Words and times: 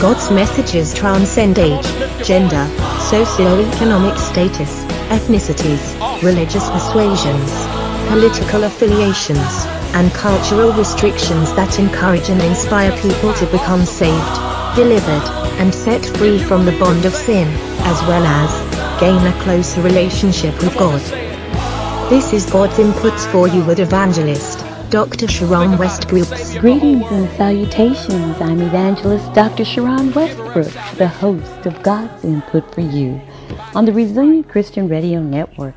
God's 0.03 0.31
messages 0.31 0.93
transcend 0.93 1.59
age, 1.59 1.87
gender, 2.23 2.69
socio-economic 3.09 4.19
status, 4.19 4.85
ethnicities, 5.11 5.83
religious 6.23 6.69
persuasions, 6.71 7.51
political 8.09 8.65
affiliations, 8.65 9.67
and 9.95 10.13
cultural 10.13 10.73
restrictions 10.73 11.53
that 11.55 11.79
encourage 11.79 12.29
and 12.29 12.43
inspire 12.43 12.91
people 13.01 13.33
to 13.35 13.47
become 13.47 13.85
saved, 13.85 14.35
delivered, 14.75 15.27
and 15.61 15.75
set 15.75 16.05
free 16.17 16.39
from 16.39 16.65
the 16.65 16.77
bond 16.79 17.05
of 17.05 17.15
sin, 17.15 17.49
as 17.87 18.01
well 18.09 18.25
as 18.25 19.01
gain 19.01 19.25
a 19.27 19.43
closer 19.43 19.83
relationship 19.83 20.55
with 20.63 20.77
God. 20.77 21.01
This 22.11 22.33
is 22.33 22.47
God's 22.51 22.75
inputs 22.75 23.31
for 23.31 23.49
you 23.49 23.65
with 23.65 23.79
evangelist 23.79 24.65
Dr. 24.91 25.27
Sharon 25.27 25.77
Westbrook. 25.77 26.29
Greetings 26.61 27.11
and 27.11 27.29
salutations. 27.37 28.41
I'm 28.41 28.61
evangelist 28.61 29.33
Dr. 29.35 29.65
Sharon 29.65 30.13
Westbrook, 30.13 30.73
the 30.97 31.09
host 31.09 31.67
of 31.67 31.83
God's 31.83 32.25
Input 32.25 32.73
for 32.75 32.83
You 32.83 33.21
on 33.75 33.85
the 33.85 33.93
Resilient 33.93 34.49
Christian 34.49 34.89
Radio 34.89 35.21
Network. 35.21 35.75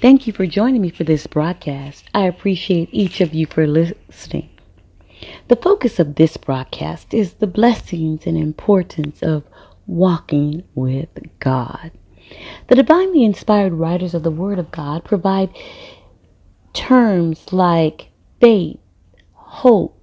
Thank 0.00 0.26
you 0.26 0.32
for 0.32 0.46
joining 0.46 0.82
me 0.82 0.90
for 0.90 1.04
this 1.04 1.26
broadcast. 1.26 2.04
I 2.14 2.26
appreciate 2.26 2.88
each 2.92 3.20
of 3.20 3.34
you 3.34 3.46
for 3.46 3.66
listening. 3.66 4.50
The 5.48 5.56
focus 5.56 5.98
of 5.98 6.14
this 6.14 6.36
broadcast 6.36 7.12
is 7.12 7.34
the 7.34 7.46
blessings 7.46 8.26
and 8.26 8.36
importance 8.36 9.22
of 9.22 9.44
walking 9.86 10.64
with 10.74 11.08
God. 11.40 11.90
The 12.68 12.76
divinely 12.76 13.24
inspired 13.24 13.72
writers 13.72 14.14
of 14.14 14.22
the 14.22 14.30
Word 14.30 14.58
of 14.58 14.70
God 14.70 15.04
provide 15.04 15.50
terms 16.72 17.52
like 17.52 18.10
faith, 18.40 18.78
hope, 19.32 20.00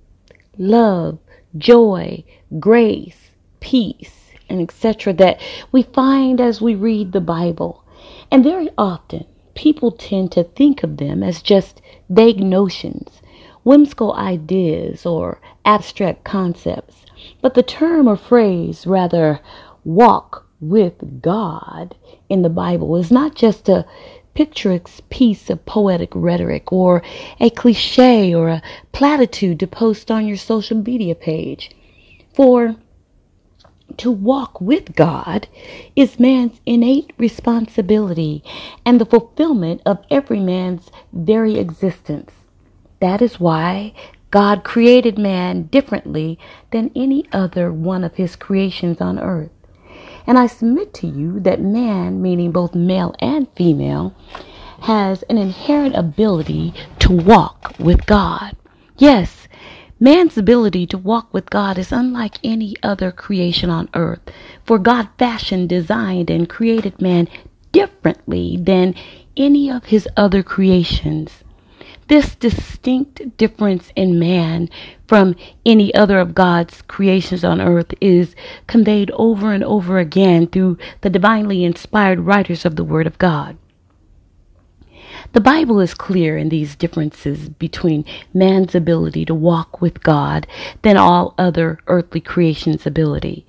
love, 0.58 1.20
joy, 1.58 2.24
grace, 2.60 3.30
peace, 3.60 4.25
and 4.50 4.62
etc. 4.62 5.14
that 5.14 5.40
we 5.72 5.84
find 5.84 6.40
as 6.40 6.62
we 6.62 6.76
read 6.76 7.12
the 7.12 7.22
Bible. 7.22 7.84
And 8.32 8.44
very 8.44 8.70
often, 8.78 9.26
people 9.54 9.92
tend 9.92 10.32
to 10.34 10.44
think 10.44 10.84
of 10.84 10.98
them 10.98 11.24
as 11.24 11.42
just 11.42 11.82
vague 12.10 12.40
notions, 12.40 13.22
whimsical 13.64 14.14
ideas, 14.14 15.06
or 15.06 15.40
abstract 15.64 16.24
concepts. 16.24 17.06
But 17.42 17.54
the 17.54 17.64
term 17.64 18.08
or 18.08 18.18
phrase, 18.18 18.86
rather, 18.86 19.40
walk 19.84 20.46
with 20.60 21.22
God 21.22 21.96
in 22.30 22.42
the 22.42 22.50
Bible 22.50 22.96
is 22.96 23.12
not 23.12 23.36
just 23.36 23.70
a 23.70 23.86
picturesque 24.34 25.08
piece 25.10 25.50
of 25.50 25.66
poetic 25.66 26.12
rhetoric 26.14 26.72
or 26.72 27.02
a 27.40 27.50
cliche 27.50 28.36
or 28.36 28.50
a 28.50 28.62
platitude 28.92 29.60
to 29.62 29.68
post 29.68 30.12
on 30.12 30.28
your 30.28 30.38
social 30.38 30.78
media 30.78 31.16
page. 31.16 31.72
For 32.34 32.76
to 33.98 34.12
walk 34.12 34.60
with 34.60 34.96
God 34.96 35.48
is 35.96 36.20
man's 36.20 36.60
innate 36.66 37.14
responsibility 37.18 38.44
and 38.86 39.00
the 39.00 39.06
fulfillment 39.06 39.82
of 39.86 40.04
every 40.10 40.40
man's 40.40 40.90
very 41.14 41.58
existence. 41.58 42.32
That 43.00 43.22
is 43.22 43.40
why 43.40 43.94
God 44.32 44.64
created 44.64 45.18
man 45.18 45.64
differently 45.64 46.38
than 46.72 46.92
any 46.96 47.26
other 47.32 47.72
one 47.72 48.04
of 48.04 48.16
his 48.16 48.36
creations 48.36 49.00
on 49.00 49.20
earth. 49.20 49.52
And 50.28 50.38
I 50.38 50.48
submit 50.48 50.94
to 50.96 51.08
you 51.08 51.40
that 51.42 51.62
man, 51.62 52.22
meaning 52.22 52.52
both 52.52 52.74
male 52.74 53.16
and 53.20 53.48
female, 53.56 54.14
has 54.82 55.24
an 55.24 55.38
inherent 55.38 55.96
ability 55.96 56.74
to 57.00 57.12
walk 57.12 57.74
with 57.80 58.06
God. 58.06 58.56
Yes, 58.98 59.45
man's 60.00 60.38
ability 60.38 60.86
to 60.88 60.98
walk 60.98 61.34
with 61.34 61.50
God 61.50 61.78
is 61.78 61.92
unlike 61.92 62.38
any 62.44 62.76
other 62.84 63.12
creation 63.12 63.70
on 63.70 63.90
earth, 63.94 64.22
for 64.66 64.78
God 64.78 65.10
fashioned, 65.18 65.70
designed, 65.70 66.30
and 66.30 66.50
created 66.50 67.02
man 67.02 67.28
differently 67.72 68.58
than 68.58 68.96
any 69.38 69.70
of 69.70 69.86
his 69.86 70.08
other 70.16 70.44
creations. 70.44 71.44
This 72.08 72.36
distinct 72.36 73.38
difference 73.38 73.92
in 73.96 74.20
man 74.20 74.70
from 75.08 75.36
any 75.66 75.94
other 75.96 76.20
of 76.20 76.36
God's 76.36 76.84
creations 76.84 77.44
on 77.44 77.60
earth 77.60 77.94
is 78.00 78.36
conveyed 78.68 79.10
over 79.12 79.52
and 79.52 79.64
over 79.64 79.98
again 79.98 80.48
through 80.48 80.78
the 81.02 81.10
divinely 81.10 81.64
inspired 81.64 82.20
writers 82.20 82.64
of 82.64 82.76
the 82.76 82.84
Word 82.84 83.08
of 83.08 83.18
God. 83.18 83.58
The 85.36 85.42
Bible 85.42 85.82
is 85.82 85.94
clear 85.94 86.38
in 86.38 86.48
these 86.48 86.78
differences 86.78 87.50
between 87.50 88.06
man's 88.34 88.74
ability 88.74 89.26
to 89.26 89.36
walk 89.36 89.82
with 89.82 90.02
God 90.02 90.48
than 90.82 90.96
all 90.96 91.34
other 91.38 91.78
earthly 91.88 92.22
creation's 92.22 92.88
ability. 92.88 93.46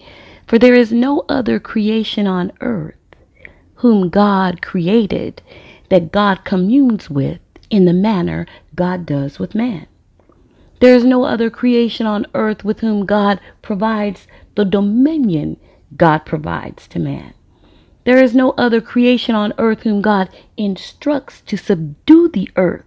For 0.49 0.59
there 0.59 0.75
is 0.75 0.91
no 0.91 1.25
other 1.29 1.61
creation 1.61 2.27
on 2.27 2.51
earth 2.61 2.97
whom 3.77 4.09
God 4.09 4.63
created 4.63 5.43
that 5.89 6.11
God 6.11 6.45
communes 6.45 7.09
with 7.09 7.39
in 7.71 7.85
the 7.85 7.93
manner 7.93 8.49
God 8.75 9.07
does 9.07 9.39
with 9.39 9.55
man. 9.55 9.87
There 10.81 10.97
is 10.97 11.05
no 11.05 11.23
other 11.23 11.51
creation 11.51 12.05
on 12.05 12.27
earth 12.35 12.65
with 12.65 12.81
whom 12.81 13.07
God 13.07 13.39
provides 13.63 14.27
the 14.57 14.65
dominion 14.65 15.57
God 15.97 16.27
provides 16.27 16.89
to 16.89 16.99
man. 16.99 17.33
There 18.06 18.22
is 18.22 18.34
no 18.34 18.53
other 18.53 18.81
creation 18.81 19.34
on 19.34 19.53
earth 19.59 19.83
whom 19.83 20.00
God 20.00 20.31
instructs 20.56 21.43
to 21.43 21.59
subdue 21.59 22.28
the 22.28 22.49
earth. 22.56 22.87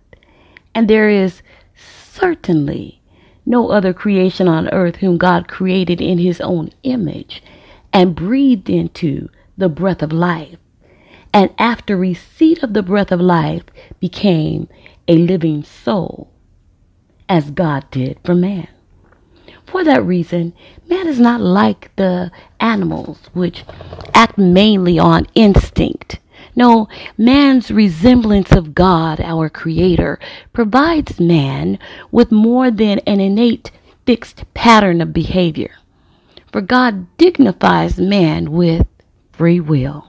And 0.74 0.90
there 0.90 1.10
is 1.10 1.44
certainly 1.76 3.02
no 3.46 3.70
other 3.70 3.94
creation 3.94 4.48
on 4.48 4.70
earth 4.70 4.98
whom 4.98 5.18
God 5.18 5.48
created 5.48 6.02
in 6.02 6.18
his 6.18 6.42
own 6.42 6.72
image 6.82 7.44
and 7.94 8.16
breathed 8.16 8.70
into 8.70 9.30
the 9.58 9.70
breath 9.70 10.02
of 10.02 10.12
life 10.12 10.58
and 11.34 11.54
after 11.58 11.96
receipt 11.96 12.64
of 12.64 12.74
the 12.74 12.84
breath 12.84 13.12
of 13.12 13.22
life 13.22 13.64
became 14.00 14.68
a 15.08 15.16
living 15.16 15.64
soul, 15.64 16.32
as 17.28 17.52
God 17.52 17.86
did 17.92 18.20
for 18.24 18.34
man. 18.34 18.68
For 19.72 19.84
that 19.84 20.04
reason, 20.04 20.54
man 20.88 21.08
is 21.08 21.20
not 21.20 21.42
like 21.42 21.96
the 21.96 22.32
animals 22.60 23.20
which 23.34 23.64
act 24.14 24.38
mainly 24.38 24.98
on 24.98 25.28
instinct. 25.36 26.20
No, 26.56 26.88
man's 27.18 27.72
resemblance 27.72 28.52
of 28.52 28.76
God, 28.76 29.22
our 29.22 29.50
Creator, 29.50 30.20
provides 30.52 31.20
man 31.20 31.80
with 32.12 32.32
more 32.32 32.72
than 32.72 33.00
an 33.00 33.20
innate 33.20 33.72
fixed 34.06 34.44
pattern 34.54 35.02
of 35.02 35.14
behavior. 35.14 35.72
For 36.52 36.62
God 36.62 37.16
dignifies 37.18 38.00
man 38.00 38.52
with 38.52 38.88
free 39.32 39.60
will. 39.60 40.09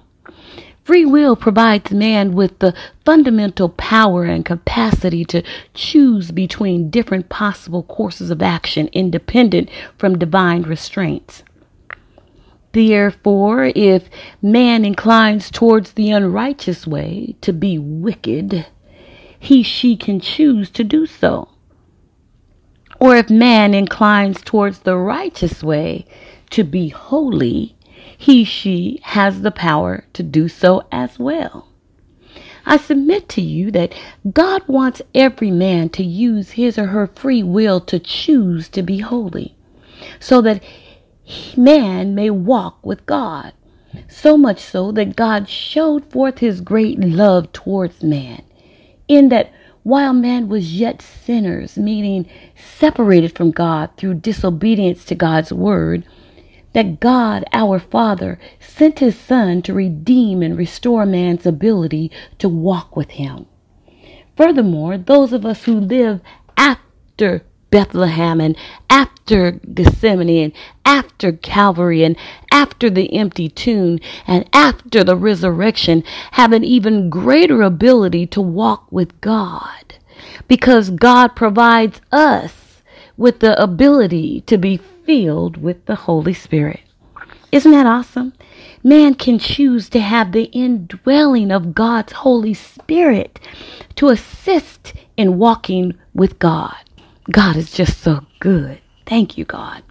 Free 0.91 1.05
will 1.05 1.37
provides 1.37 1.93
man 1.93 2.33
with 2.33 2.59
the 2.59 2.75
fundamental 3.05 3.69
power 3.69 4.25
and 4.25 4.45
capacity 4.45 5.25
to 5.27 5.45
choose 5.73 6.33
between 6.33 6.91
different 6.91 7.29
possible 7.29 7.85
courses 7.85 8.29
of 8.29 8.43
action 8.43 8.89
independent 8.93 9.71
from 9.97 10.19
divine 10.19 10.63
restraints. 10.63 11.45
Therefore, 12.73 13.71
if 13.77 14.11
man 14.43 14.85
inclines 14.85 15.49
towards 15.49 15.93
the 15.93 16.11
unrighteous 16.11 16.89
way 16.89 17.37
to 17.41 17.53
be 17.53 17.79
wicked, 17.79 18.67
he, 19.39 19.63
she 19.63 19.97
can 19.97 20.19
choose 20.19 20.71
to 20.71 20.83
do 20.83 21.07
so. 21.07 21.51
Or 22.99 23.15
if 23.15 23.31
man 23.31 23.75
inclines 23.75 24.41
towards 24.43 24.81
the 24.81 24.97
righteous 24.97 25.63
way 25.63 26.05
to 26.51 26.65
be 26.65 26.89
holy, 26.89 27.77
he, 28.21 28.45
she 28.45 29.01
has 29.03 29.41
the 29.41 29.51
power 29.51 30.05
to 30.13 30.23
do 30.23 30.47
so 30.47 30.87
as 30.93 31.19
well. 31.19 31.69
I 32.67 32.77
submit 32.77 33.31
to 33.31 33.41
you 33.41 33.71
that 33.71 33.95
God 34.31 34.63
wants 34.69 35.01
every 35.15 35.51
man 35.51 35.89
to 35.91 36.05
use 36.05 36.51
his 36.51 36.79
or 36.79 36.89
her 36.89 37.07
free 37.07 37.43
will 37.43 37.81
to 37.81 37.99
choose 37.99 38.69
to 38.69 38.83
be 38.83 38.99
holy, 38.99 39.57
so 40.19 40.43
that 40.43 40.63
man 41.57 42.15
may 42.15 42.29
walk 42.29 42.85
with 42.85 43.07
God. 43.07 43.55
So 44.07 44.37
much 44.37 44.61
so 44.61 44.93
that 44.93 45.17
God 45.17 45.49
showed 45.49 46.05
forth 46.13 46.41
his 46.41 46.61
great 46.61 47.01
love 47.01 47.51
towards 47.53 48.03
man, 48.03 48.43
in 49.09 49.31
that 49.31 49.51
while 49.83 50.13
man 50.13 50.51
was 50.51 50.79
yet 50.79 51.01
sinners, 51.01 51.79
meaning 51.79 52.29
separated 52.55 53.35
from 53.35 53.51
God 53.51 53.89
through 53.97 54.15
disobedience 54.17 55.07
to 55.07 55.15
God's 55.15 55.55
word, 55.55 56.05
that 56.73 57.01
God, 57.01 57.45
our 57.53 57.79
Father, 57.79 58.39
sent 58.61 59.01
his 59.01 59.19
Son 59.19 59.63
to 59.63 59.75
redeem 59.75 60.43
and 60.43 60.57
restore 60.57 61.07
man's 61.07 61.47
ability 61.47 62.11
to 62.39 62.49
walk 62.49 62.97
with 62.97 63.11
him. 63.11 63.47
Furthermore, 64.37 64.97
those 64.97 65.33
of 65.33 65.45
us 65.45 65.65
who 65.65 65.79
live 65.79 66.21
after 66.57 67.43
Bethlehem 67.71 68.41
and 68.41 68.57
after 68.89 69.53
Gethsemane 69.53 70.45
and 70.45 70.53
after 70.85 71.33
Calvary 71.33 72.03
and 72.03 72.17
after 72.51 72.91
the 72.91 73.15
empty 73.15 73.49
tomb 73.49 74.01
and 74.27 74.49
after 74.53 75.05
the 75.05 75.17
resurrection 75.17 76.03
have 76.33 76.53
an 76.53 76.65
even 76.65 77.11
greater 77.11 77.63
ability 77.63 78.27
to 78.29 78.41
walk 78.41 78.91
with 78.91 79.21
God 79.21 79.95
because 80.49 80.91
God 80.91 81.37
provides 81.37 82.01
us 82.11 82.83
with 83.17 83.41
the 83.41 83.61
ability 83.63 84.41
to 84.43 84.59
be 84.59 84.81
filled 85.11 85.57
with 85.57 85.87
the 85.87 85.97
Holy 85.97 86.33
Spirit. 86.33 86.83
Isn't 87.51 87.73
that 87.73 87.85
awesome? 87.85 88.33
Man 88.85 89.15
can 89.15 89.41
choose 89.41 89.89
to 89.89 89.99
have 89.99 90.31
the 90.31 90.45
indwelling 90.53 91.51
of 91.51 91.75
God's 91.75 92.13
Holy 92.13 92.55
Spirit 92.55 93.41
to 93.97 94.11
assist 94.11 94.93
in 95.17 95.37
walking 95.37 95.99
with 96.15 96.39
God. 96.39 96.77
God 97.29 97.57
is 97.57 97.73
just 97.73 97.99
so 97.99 98.25
good. 98.39 98.81
Thank 99.05 99.37
you, 99.37 99.45
God. 99.45 99.83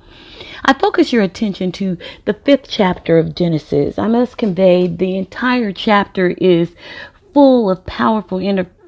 I 0.64 0.72
focus 0.72 1.12
your 1.12 1.24
attention 1.24 1.74
to 1.74 1.98
the 2.24 2.34
fifth 2.34 2.70
chapter 2.70 3.20
of 3.20 3.36
Genesis. 3.36 4.00
I 4.00 4.08
must 4.08 4.38
convey 4.38 4.88
the 4.88 5.18
entire 5.18 5.74
chapter 5.74 6.30
is 6.30 6.74
full 7.34 7.70
of 7.70 7.86
powerful 7.86 8.40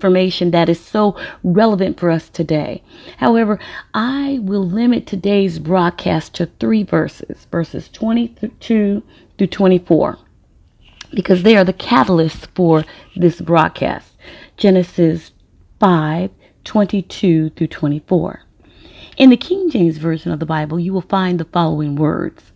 information 0.02 0.50
that 0.50 0.68
is 0.68 0.80
so 0.80 1.16
relevant 1.44 2.00
for 2.00 2.10
us 2.10 2.28
today. 2.28 2.82
However, 3.18 3.60
I 3.94 4.40
will 4.42 4.66
limit 4.66 5.06
today's 5.06 5.60
broadcast 5.60 6.34
to 6.36 6.48
three 6.60 6.82
verses, 6.82 7.46
verses 7.52 7.88
22 7.90 9.04
through 9.38 9.48
24, 9.48 10.18
because 11.14 11.44
they 11.44 11.56
are 11.56 11.64
the 11.64 11.72
catalyst 11.72 12.48
for 12.56 12.84
this 13.16 13.42
broadcast. 13.42 14.18
Genesis 14.58 15.34
5 15.80 16.32
22 16.64 17.50
through 17.52 17.68
24. 17.68 18.44
In 19.18 19.30
the 19.30 19.38
King 19.38 19.70
James 19.70 19.98
Version 19.98 20.32
of 20.32 20.40
the 20.40 20.46
Bible, 20.48 20.80
you 20.80 20.94
will 20.94 21.02
find 21.02 21.40
the 21.40 21.46
following 21.46 21.96
words 21.96 22.52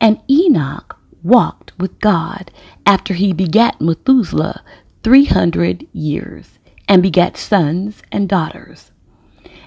And 0.00 0.20
Enoch 0.30 0.96
walked 1.22 1.72
with 1.78 2.00
God 2.00 2.50
after 2.84 3.14
he 3.14 3.32
begat 3.32 3.80
Methuselah 3.80 4.62
300 5.02 5.86
years 5.92 6.58
and 6.88 7.02
begat 7.02 7.36
sons 7.36 8.02
and 8.12 8.28
daughters. 8.28 8.90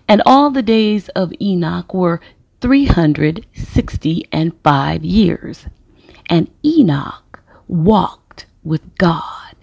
And 0.07 0.21
all 0.25 0.51
the 0.51 0.61
days 0.61 1.09
of 1.09 1.33
Enoch 1.41 1.93
were 1.93 2.21
360 2.61 4.27
and 4.31 4.53
five 4.63 5.03
years. 5.03 5.67
And 6.27 6.49
Enoch 6.63 7.43
walked 7.67 8.45
with 8.63 8.97
God, 8.97 9.55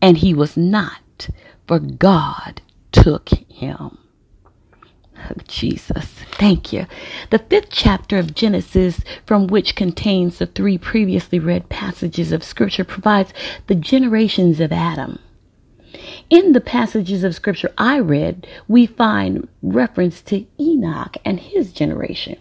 and 0.00 0.18
he 0.18 0.34
was 0.34 0.56
not, 0.56 1.28
for 1.66 1.78
God 1.78 2.60
took 2.90 3.28
him. 3.48 3.98
Jesus, 5.46 6.06
thank 6.32 6.72
you. 6.72 6.86
The 7.30 7.38
fifth 7.38 7.68
chapter 7.70 8.18
of 8.18 8.34
Genesis, 8.34 9.00
from 9.26 9.46
which 9.46 9.76
contains 9.76 10.38
the 10.38 10.46
three 10.46 10.78
previously 10.78 11.38
read 11.38 11.68
passages 11.68 12.32
of 12.32 12.42
Scripture, 12.44 12.84
provides 12.84 13.32
the 13.66 13.74
generations 13.74 14.60
of 14.60 14.72
Adam. 14.72 15.18
In 16.30 16.52
the 16.52 16.60
passages 16.60 17.22
of 17.22 17.34
Scripture 17.34 17.70
I 17.76 17.98
read, 17.98 18.46
we 18.66 18.86
find 18.86 19.48
reference 19.62 20.22
to 20.22 20.46
Enoch 20.58 21.16
and 21.24 21.38
his 21.38 21.72
generation. 21.72 22.38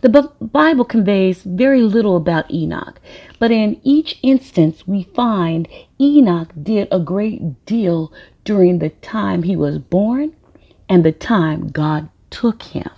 The 0.00 0.30
Bible 0.40 0.86
conveys 0.86 1.42
very 1.42 1.82
little 1.82 2.16
about 2.16 2.50
Enoch, 2.50 2.98
but 3.38 3.50
in 3.50 3.78
each 3.84 4.18
instance 4.22 4.86
we 4.86 5.02
find 5.02 5.68
Enoch 6.00 6.48
did 6.62 6.88
a 6.90 6.98
great 6.98 7.66
deal 7.66 8.10
during 8.44 8.78
the 8.78 8.88
time 8.88 9.42
he 9.42 9.56
was 9.56 9.78
born 9.78 10.34
and 10.90 11.04
the 11.04 11.12
time 11.12 11.68
God 11.68 12.10
took 12.30 12.62
him. 12.64 12.90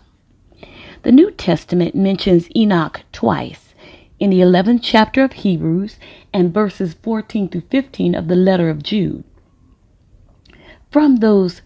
The 1.02 1.12
New 1.12 1.30
Testament 1.30 1.94
mentions 1.94 2.48
Enoch 2.56 3.02
twice 3.12 3.74
in 4.18 4.30
the 4.30 4.40
11th 4.40 4.80
chapter 4.82 5.22
of 5.22 5.32
Hebrews 5.32 5.98
and 6.32 6.54
verses 6.54 6.94
14 6.94 7.50
through 7.50 7.64
15 7.70 8.14
of 8.14 8.28
the 8.28 8.34
letter 8.34 8.70
of 8.70 8.82
Jude. 8.82 9.24
From 10.90 11.16
those 11.16 11.60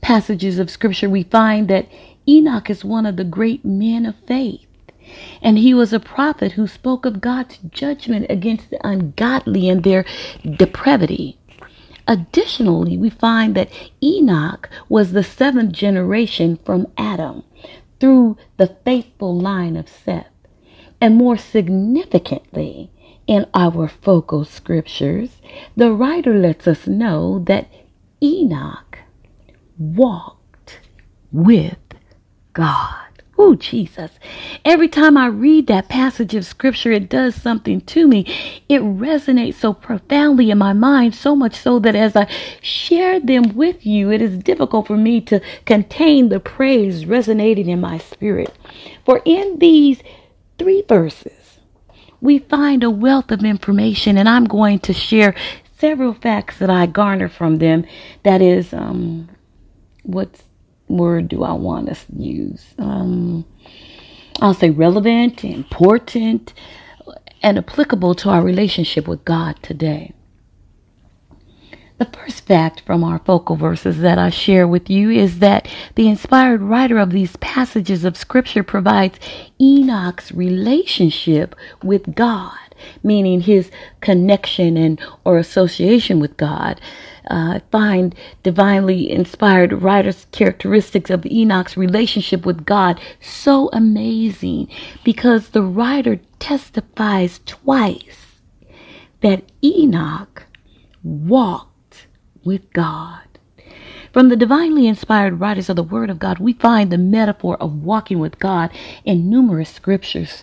passages 0.00 0.58
of 0.58 0.70
scripture, 0.70 1.08
we 1.08 1.22
find 1.22 1.68
that 1.68 1.86
Enoch 2.28 2.68
is 2.68 2.84
one 2.84 3.06
of 3.06 3.16
the 3.16 3.24
great 3.24 3.64
men 3.64 4.06
of 4.06 4.16
faith. 4.26 4.66
And 5.42 5.58
he 5.58 5.74
was 5.74 5.92
a 5.92 6.00
prophet 6.00 6.52
who 6.52 6.66
spoke 6.66 7.04
of 7.04 7.20
God's 7.20 7.58
judgment 7.70 8.26
against 8.28 8.70
the 8.70 8.84
ungodly 8.86 9.68
and 9.68 9.84
their 9.84 10.04
depravity. 10.44 11.39
Additionally, 12.10 12.96
we 12.96 13.08
find 13.08 13.54
that 13.54 13.70
Enoch 14.02 14.68
was 14.88 15.12
the 15.12 15.22
seventh 15.22 15.70
generation 15.70 16.58
from 16.64 16.88
Adam 16.98 17.44
through 18.00 18.36
the 18.56 18.76
faithful 18.84 19.38
line 19.38 19.76
of 19.76 19.88
Seth. 19.88 20.26
And 21.00 21.14
more 21.14 21.36
significantly, 21.36 22.90
in 23.28 23.46
our 23.54 23.86
focal 23.86 24.44
scriptures, 24.44 25.40
the 25.76 25.92
writer 25.92 26.34
lets 26.34 26.66
us 26.66 26.88
know 26.88 27.38
that 27.46 27.68
Enoch 28.20 28.98
walked 29.78 30.80
with 31.30 31.78
God. 32.54 33.09
Oh, 33.42 33.54
Jesus. 33.54 34.10
Every 34.66 34.86
time 34.86 35.16
I 35.16 35.28
read 35.28 35.66
that 35.68 35.88
passage 35.88 36.34
of 36.34 36.44
scripture, 36.44 36.92
it 36.92 37.08
does 37.08 37.34
something 37.34 37.80
to 37.80 38.06
me. 38.06 38.26
It 38.68 38.82
resonates 38.82 39.54
so 39.54 39.72
profoundly 39.72 40.50
in 40.50 40.58
my 40.58 40.74
mind, 40.74 41.14
so 41.14 41.34
much 41.34 41.54
so 41.54 41.78
that 41.78 41.96
as 41.96 42.14
I 42.14 42.26
share 42.60 43.18
them 43.18 43.56
with 43.56 43.86
you, 43.86 44.12
it 44.12 44.20
is 44.20 44.36
difficult 44.36 44.88
for 44.88 44.98
me 44.98 45.22
to 45.22 45.40
contain 45.64 46.28
the 46.28 46.38
praise 46.38 47.06
resonating 47.06 47.70
in 47.70 47.80
my 47.80 47.96
spirit. 47.96 48.54
For 49.06 49.22
in 49.24 49.58
these 49.58 50.02
three 50.58 50.82
verses, 50.86 51.60
we 52.20 52.40
find 52.40 52.84
a 52.84 52.90
wealth 52.90 53.30
of 53.30 53.42
information, 53.42 54.18
and 54.18 54.28
I'm 54.28 54.44
going 54.44 54.80
to 54.80 54.92
share 54.92 55.34
several 55.78 56.12
facts 56.12 56.58
that 56.58 56.68
I 56.68 56.84
garner 56.84 57.30
from 57.30 57.56
them. 57.56 57.86
That 58.22 58.42
is, 58.42 58.74
um, 58.74 59.30
what 60.02 60.42
word 60.90 61.28
do 61.28 61.44
I 61.44 61.52
want 61.52 61.88
to 61.88 61.96
use? 62.16 62.64
Um, 62.78 63.44
I'll 64.40 64.54
say 64.54 64.70
relevant, 64.70 65.44
important, 65.44 66.54
and 67.42 67.58
applicable 67.58 68.14
to 68.16 68.30
our 68.30 68.42
relationship 68.42 69.08
with 69.08 69.24
God 69.24 69.62
today. 69.62 70.12
The 71.98 72.06
first 72.06 72.46
fact 72.46 72.80
from 72.86 73.04
our 73.04 73.18
focal 73.18 73.56
verses 73.56 73.98
that 74.00 74.18
I 74.18 74.30
share 74.30 74.66
with 74.66 74.88
you 74.88 75.10
is 75.10 75.40
that 75.40 75.68
the 75.96 76.08
inspired 76.08 76.62
writer 76.62 76.98
of 76.98 77.10
these 77.10 77.36
passages 77.36 78.04
of 78.04 78.16
Scripture 78.16 78.62
provides 78.62 79.18
Enoch's 79.60 80.32
relationship 80.32 81.54
with 81.82 82.14
God 82.14 82.56
meaning 83.02 83.40
his 83.42 83.70
connection 84.00 84.76
and 84.76 85.00
or 85.24 85.38
association 85.38 86.20
with 86.20 86.36
God. 86.36 86.80
Uh, 87.30 87.60
find 87.70 88.14
divinely 88.42 89.08
inspired 89.10 89.72
writers' 89.72 90.26
characteristics 90.32 91.10
of 91.10 91.24
Enoch's 91.26 91.76
relationship 91.76 92.44
with 92.44 92.66
God 92.66 93.00
so 93.20 93.70
amazing 93.72 94.68
because 95.04 95.50
the 95.50 95.62
writer 95.62 96.20
testifies 96.40 97.40
twice 97.46 98.40
that 99.20 99.44
Enoch 99.62 100.44
walked 101.04 102.08
with 102.44 102.72
God. 102.72 103.20
From 104.12 104.28
the 104.28 104.36
divinely 104.36 104.88
inspired 104.88 105.38
writers 105.38 105.68
of 105.68 105.76
the 105.76 105.84
Word 105.84 106.10
of 106.10 106.18
God, 106.18 106.40
we 106.40 106.52
find 106.54 106.90
the 106.90 106.98
metaphor 106.98 107.56
of 107.60 107.84
walking 107.84 108.18
with 108.18 108.40
God 108.40 108.70
in 109.04 109.30
numerous 109.30 109.70
scriptures. 109.70 110.42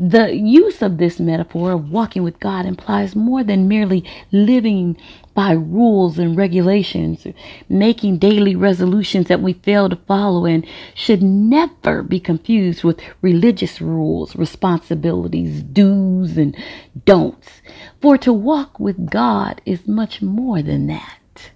The 0.00 0.34
use 0.34 0.82
of 0.82 0.96
this 0.96 1.20
metaphor 1.20 1.72
of 1.72 1.90
walking 1.90 2.22
with 2.22 2.40
God 2.40 2.66
implies 2.66 3.14
more 3.14 3.44
than 3.44 3.68
merely 3.68 4.02
living 4.32 4.96
by 5.34 5.52
rules 5.52 6.18
and 6.18 6.36
regulations, 6.36 7.26
making 7.68 8.18
daily 8.18 8.54
resolutions 8.56 9.28
that 9.28 9.40
we 9.40 9.52
fail 9.52 9.88
to 9.88 9.96
follow, 9.96 10.44
and 10.44 10.66
should 10.94 11.22
never 11.22 12.02
be 12.02 12.20
confused 12.20 12.84
with 12.84 13.00
religious 13.22 13.80
rules, 13.80 14.34
responsibilities, 14.36 15.62
do's, 15.62 16.36
and 16.36 16.56
don'ts. 17.04 17.62
For 18.00 18.18
to 18.18 18.32
walk 18.32 18.80
with 18.80 19.10
God 19.10 19.60
is 19.64 19.86
much 19.86 20.20
more 20.20 20.62
than 20.62 20.86
that. 20.88 21.50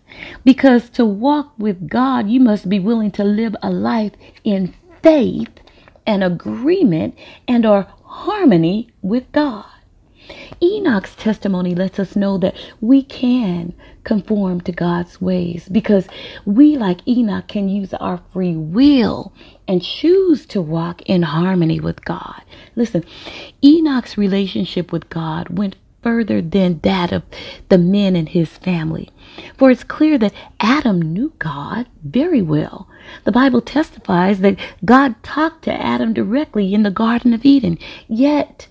Because 0.44 0.88
to 0.90 1.04
walk 1.04 1.52
with 1.58 1.88
God, 1.88 2.28
you 2.28 2.40
must 2.40 2.68
be 2.68 2.78
willing 2.78 3.10
to 3.12 3.24
live 3.24 3.56
a 3.62 3.70
life 3.70 4.12
in 4.44 4.74
faith 5.02 5.50
and 6.06 6.22
agreement 6.22 7.16
and 7.48 7.66
are 7.66 7.88
harmony 8.04 8.90
with 9.02 9.30
God. 9.32 9.66
Enoch's 10.62 11.14
testimony 11.16 11.74
lets 11.74 11.98
us 11.98 12.16
know 12.16 12.38
that 12.38 12.54
we 12.80 13.02
can 13.02 13.74
conform 14.04 14.60
to 14.62 14.72
God's 14.72 15.20
ways 15.20 15.68
because 15.70 16.06
we, 16.44 16.76
like 16.76 17.06
Enoch, 17.08 17.48
can 17.48 17.68
use 17.68 17.92
our 17.94 18.20
free 18.32 18.56
will 18.56 19.32
and 19.66 19.82
choose 19.82 20.46
to 20.46 20.60
walk 20.60 21.02
in 21.02 21.22
harmony 21.22 21.80
with 21.80 22.04
God. 22.04 22.42
Listen, 22.76 23.04
Enoch's 23.62 24.16
relationship 24.18 24.92
with 24.92 25.08
God 25.08 25.58
went 25.58 25.76
further 26.02 26.42
than 26.42 26.80
that 26.80 27.12
of 27.12 27.22
the 27.70 27.78
men 27.78 28.14
in 28.14 28.26
his 28.26 28.58
family. 28.58 29.08
For 29.56 29.70
it's 29.70 29.82
clear 29.82 30.18
that 30.18 30.34
Adam 30.60 31.00
knew 31.00 31.32
God 31.38 31.88
very 32.04 32.42
well. 32.42 32.86
The 33.24 33.32
Bible 33.32 33.62
testifies 33.62 34.40
that 34.40 34.58
God 34.84 35.14
talked 35.22 35.64
to 35.64 35.72
Adam 35.72 36.12
directly 36.12 36.74
in 36.74 36.82
the 36.82 36.90
Garden 36.90 37.32
of 37.32 37.46
Eden. 37.46 37.78
Yet, 38.06 38.68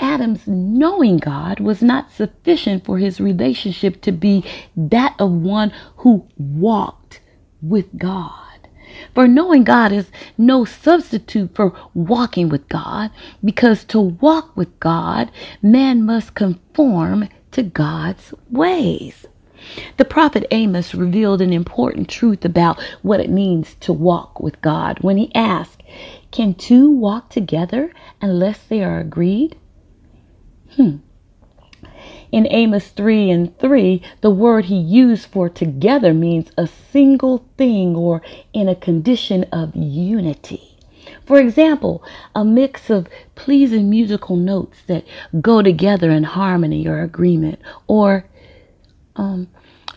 Adam's 0.00 0.46
knowing 0.46 1.18
God 1.18 1.60
was 1.60 1.82
not 1.82 2.10
sufficient 2.12 2.84
for 2.84 2.98
his 2.98 3.20
relationship 3.20 4.00
to 4.02 4.12
be 4.12 4.44
that 4.76 5.14
of 5.18 5.30
one 5.30 5.72
who 5.98 6.26
walked 6.36 7.20
with 7.62 7.96
God. 7.96 8.40
For 9.14 9.26
knowing 9.26 9.64
God 9.64 9.92
is 9.92 10.10
no 10.38 10.64
substitute 10.64 11.54
for 11.54 11.72
walking 11.94 12.48
with 12.48 12.68
God, 12.68 13.10
because 13.44 13.84
to 13.86 14.00
walk 14.00 14.56
with 14.56 14.78
God, 14.80 15.30
man 15.62 16.04
must 16.04 16.34
conform 16.34 17.28
to 17.52 17.62
God's 17.62 18.34
ways. 18.50 19.26
The 19.96 20.04
prophet 20.04 20.46
Amos 20.50 20.94
revealed 20.94 21.40
an 21.40 21.52
important 21.52 22.08
truth 22.08 22.44
about 22.44 22.80
what 23.02 23.20
it 23.20 23.30
means 23.30 23.74
to 23.80 23.92
walk 23.92 24.40
with 24.40 24.60
God 24.60 24.98
when 25.00 25.16
he 25.16 25.34
asked, 25.34 25.82
Can 26.30 26.54
two 26.54 26.90
walk 26.90 27.30
together 27.30 27.92
unless 28.20 28.58
they 28.58 28.82
are 28.84 28.98
agreed? 28.98 29.56
Hmm. 30.76 30.96
In 32.32 32.48
Amos 32.50 32.88
3 32.88 33.30
and 33.30 33.58
3, 33.58 34.02
the 34.20 34.30
word 34.30 34.64
he 34.64 34.76
used 34.76 35.26
for 35.26 35.48
together 35.48 36.12
means 36.12 36.50
a 36.56 36.66
single 36.66 37.46
thing 37.56 37.94
or 37.94 38.22
in 38.52 38.68
a 38.68 38.74
condition 38.74 39.44
of 39.52 39.76
unity. 39.76 40.76
For 41.24 41.38
example, 41.38 42.02
a 42.34 42.44
mix 42.44 42.90
of 42.90 43.08
pleasing 43.34 43.88
musical 43.88 44.36
notes 44.36 44.78
that 44.86 45.04
go 45.40 45.62
together 45.62 46.10
in 46.10 46.24
harmony 46.24 46.88
or 46.88 47.02
agreement, 47.02 47.60
or 47.86 48.26
um, 49.16 49.48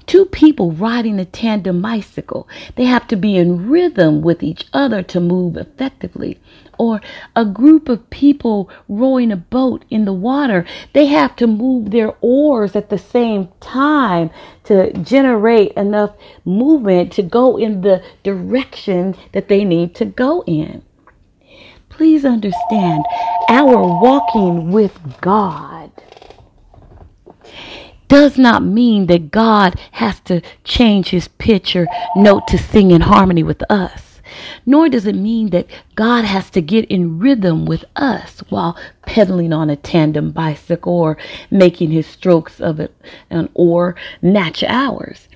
two 0.08 0.26
people 0.26 0.72
riding 0.72 1.20
a 1.20 1.26
tandem 1.26 1.82
bicycle. 1.82 2.48
They 2.76 2.86
have 2.86 3.08
to 3.10 3.16
be 3.16 3.38
in 3.38 3.70
rhythm 3.70 4.22
with 4.22 4.42
each 4.42 4.66
other 4.74 5.04
to 5.04 5.20
move 5.20 5.58
effectively 5.58 6.40
or 6.78 7.02
a 7.36 7.46
group 7.46 7.90
of 7.90 8.10
people 8.10 8.70
rowing 8.88 9.32
a 9.32 9.38
boat 9.38 9.84
in 9.90 10.06
the 10.06 10.14
water, 10.14 10.66
they 10.94 11.08
have 11.08 11.36
to 11.38 11.48
move 11.48 11.92
their 11.92 12.14
oars 12.22 12.76
at 12.76 12.90
the 12.90 12.98
same 12.98 13.50
time 13.60 14.30
to 14.64 14.92
generate 14.94 15.72
enough 15.74 16.16
movement 16.46 17.12
to 17.14 17.24
go 17.24 17.58
in 17.58 17.82
the 17.82 18.04
direction 18.24 19.16
that 19.34 19.48
they 19.48 19.64
need 19.64 19.96
to 19.96 20.06
go 20.06 20.44
in. 20.46 20.84
Please 21.90 22.26
understand, 22.26 23.04
our 23.50 23.78
walking 24.02 24.72
with 24.72 25.00
God 25.22 25.77
does 28.08 28.38
not 28.38 28.64
mean 28.64 29.08
that 29.08 29.32
God 29.32 29.80
has 29.94 30.20
to 30.22 30.42
change 30.64 31.10
his 31.10 31.28
pitch 31.28 31.76
or 31.76 31.88
note 32.16 32.48
to 32.48 32.58
sing 32.58 32.92
in 32.92 33.02
harmony 33.02 33.44
with 33.44 33.64
us 33.70 34.08
nor 34.66 34.90
does 34.90 35.06
it 35.06 35.16
mean 35.16 35.50
that 35.52 35.68
God 35.96 36.26
has 36.26 36.50
to 36.52 36.62
get 36.62 36.86
in 36.86 37.20
rhythm 37.20 37.66
with 37.66 37.86
us 37.96 38.40
while 38.50 38.78
pedaling 39.06 39.54
on 39.54 39.70
a 39.70 39.76
tandem 39.76 40.32
bicycle 40.32 40.94
or 40.94 41.18
making 41.50 41.92
his 41.92 42.08
strokes 42.08 42.60
of 42.60 42.80
it 42.80 42.96
an 43.30 43.50
oar 43.54 43.96
match 44.22 44.64
ours. 44.64 45.28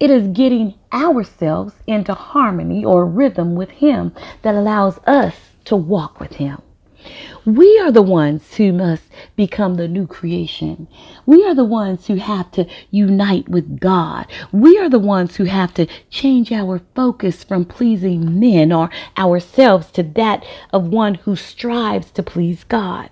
It 0.00 0.10
is 0.10 0.26
getting 0.28 0.74
ourselves 0.92 1.74
into 1.86 2.14
harmony 2.14 2.84
or 2.84 3.06
rhythm 3.06 3.54
with 3.54 3.70
him 3.70 4.12
that 4.42 4.54
allows 4.54 4.98
us 5.06 5.34
to 5.66 5.76
walk 5.76 6.18
with 6.18 6.34
him. 6.34 6.60
We 7.44 7.76
are 7.80 7.90
the 7.90 8.02
ones 8.02 8.54
who 8.54 8.72
must 8.72 9.02
become 9.34 9.74
the 9.74 9.88
new 9.88 10.06
creation. 10.06 10.86
We 11.26 11.44
are 11.44 11.56
the 11.56 11.64
ones 11.64 12.06
who 12.06 12.14
have 12.14 12.52
to 12.52 12.66
unite 12.92 13.48
with 13.48 13.80
God. 13.80 14.26
We 14.52 14.78
are 14.78 14.88
the 14.88 15.00
ones 15.00 15.34
who 15.34 15.44
have 15.44 15.74
to 15.74 15.88
change 16.08 16.52
our 16.52 16.80
focus 16.94 17.42
from 17.42 17.64
pleasing 17.64 18.38
men 18.38 18.70
or 18.70 18.90
ourselves 19.18 19.90
to 19.92 20.04
that 20.04 20.44
of 20.72 20.88
one 20.88 21.14
who 21.14 21.34
strives 21.34 22.12
to 22.12 22.22
please 22.22 22.62
God. 22.62 23.10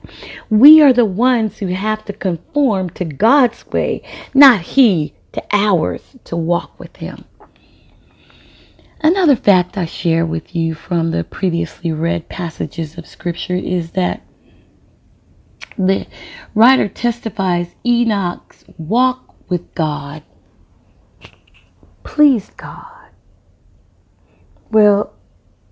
We 0.49 0.81
are 0.81 0.93
the 0.93 1.05
ones 1.05 1.59
who 1.59 1.67
have 1.69 2.05
to 2.05 2.13
conform 2.13 2.91
to 2.91 3.05
God's 3.05 3.67
way, 3.67 4.03
not 4.33 4.61
He 4.61 5.13
to 5.33 5.43
ours 5.51 6.03
to 6.25 6.37
walk 6.37 6.79
with 6.79 6.97
Him. 6.99 7.25
Another 9.03 9.37
fact 9.37 9.79
I 9.79 9.87
share 9.87 10.27
with 10.27 10.55
you 10.55 10.75
from 10.75 11.11
the 11.11 11.25
previously 11.25 11.93
read 11.93 12.29
passages 12.29 12.99
of 12.99 13.07
Scripture 13.07 13.57
is 13.57 13.93
that 13.93 14.23
the 15.79 16.07
writer 16.55 16.89
testifies 16.89 17.69
Enoch's 17.85 18.65
walk 18.77 19.35
with 19.49 19.75
God 19.75 20.23
pleased 22.05 22.57
God. 22.57 23.11
Well, 24.71 25.15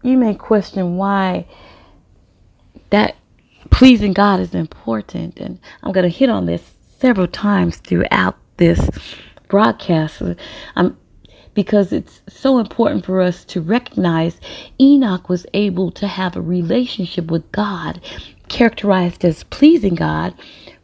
you 0.02 0.16
may 0.16 0.34
question 0.34 0.96
why 0.96 1.46
that 2.90 3.16
pleasing 3.70 4.12
God 4.12 4.40
is 4.40 4.54
important, 4.54 5.38
and 5.38 5.60
I'm 5.82 5.92
going 5.92 6.10
to 6.10 6.16
hit 6.16 6.30
on 6.30 6.46
this 6.46 6.62
several 6.98 7.28
times 7.28 7.76
throughout 7.78 8.36
this 8.56 8.88
broadcast. 9.48 10.22
I'm 10.76 10.96
because 11.58 11.92
it's 11.92 12.22
so 12.28 12.60
important 12.60 13.04
for 13.04 13.20
us 13.20 13.44
to 13.44 13.60
recognize 13.60 14.40
Enoch 14.80 15.28
was 15.28 15.44
able 15.54 15.90
to 15.90 16.06
have 16.06 16.36
a 16.36 16.40
relationship 16.40 17.32
with 17.32 17.50
God 17.50 18.00
characterized 18.46 19.24
as 19.24 19.42
pleasing 19.42 19.96
God 19.96 20.34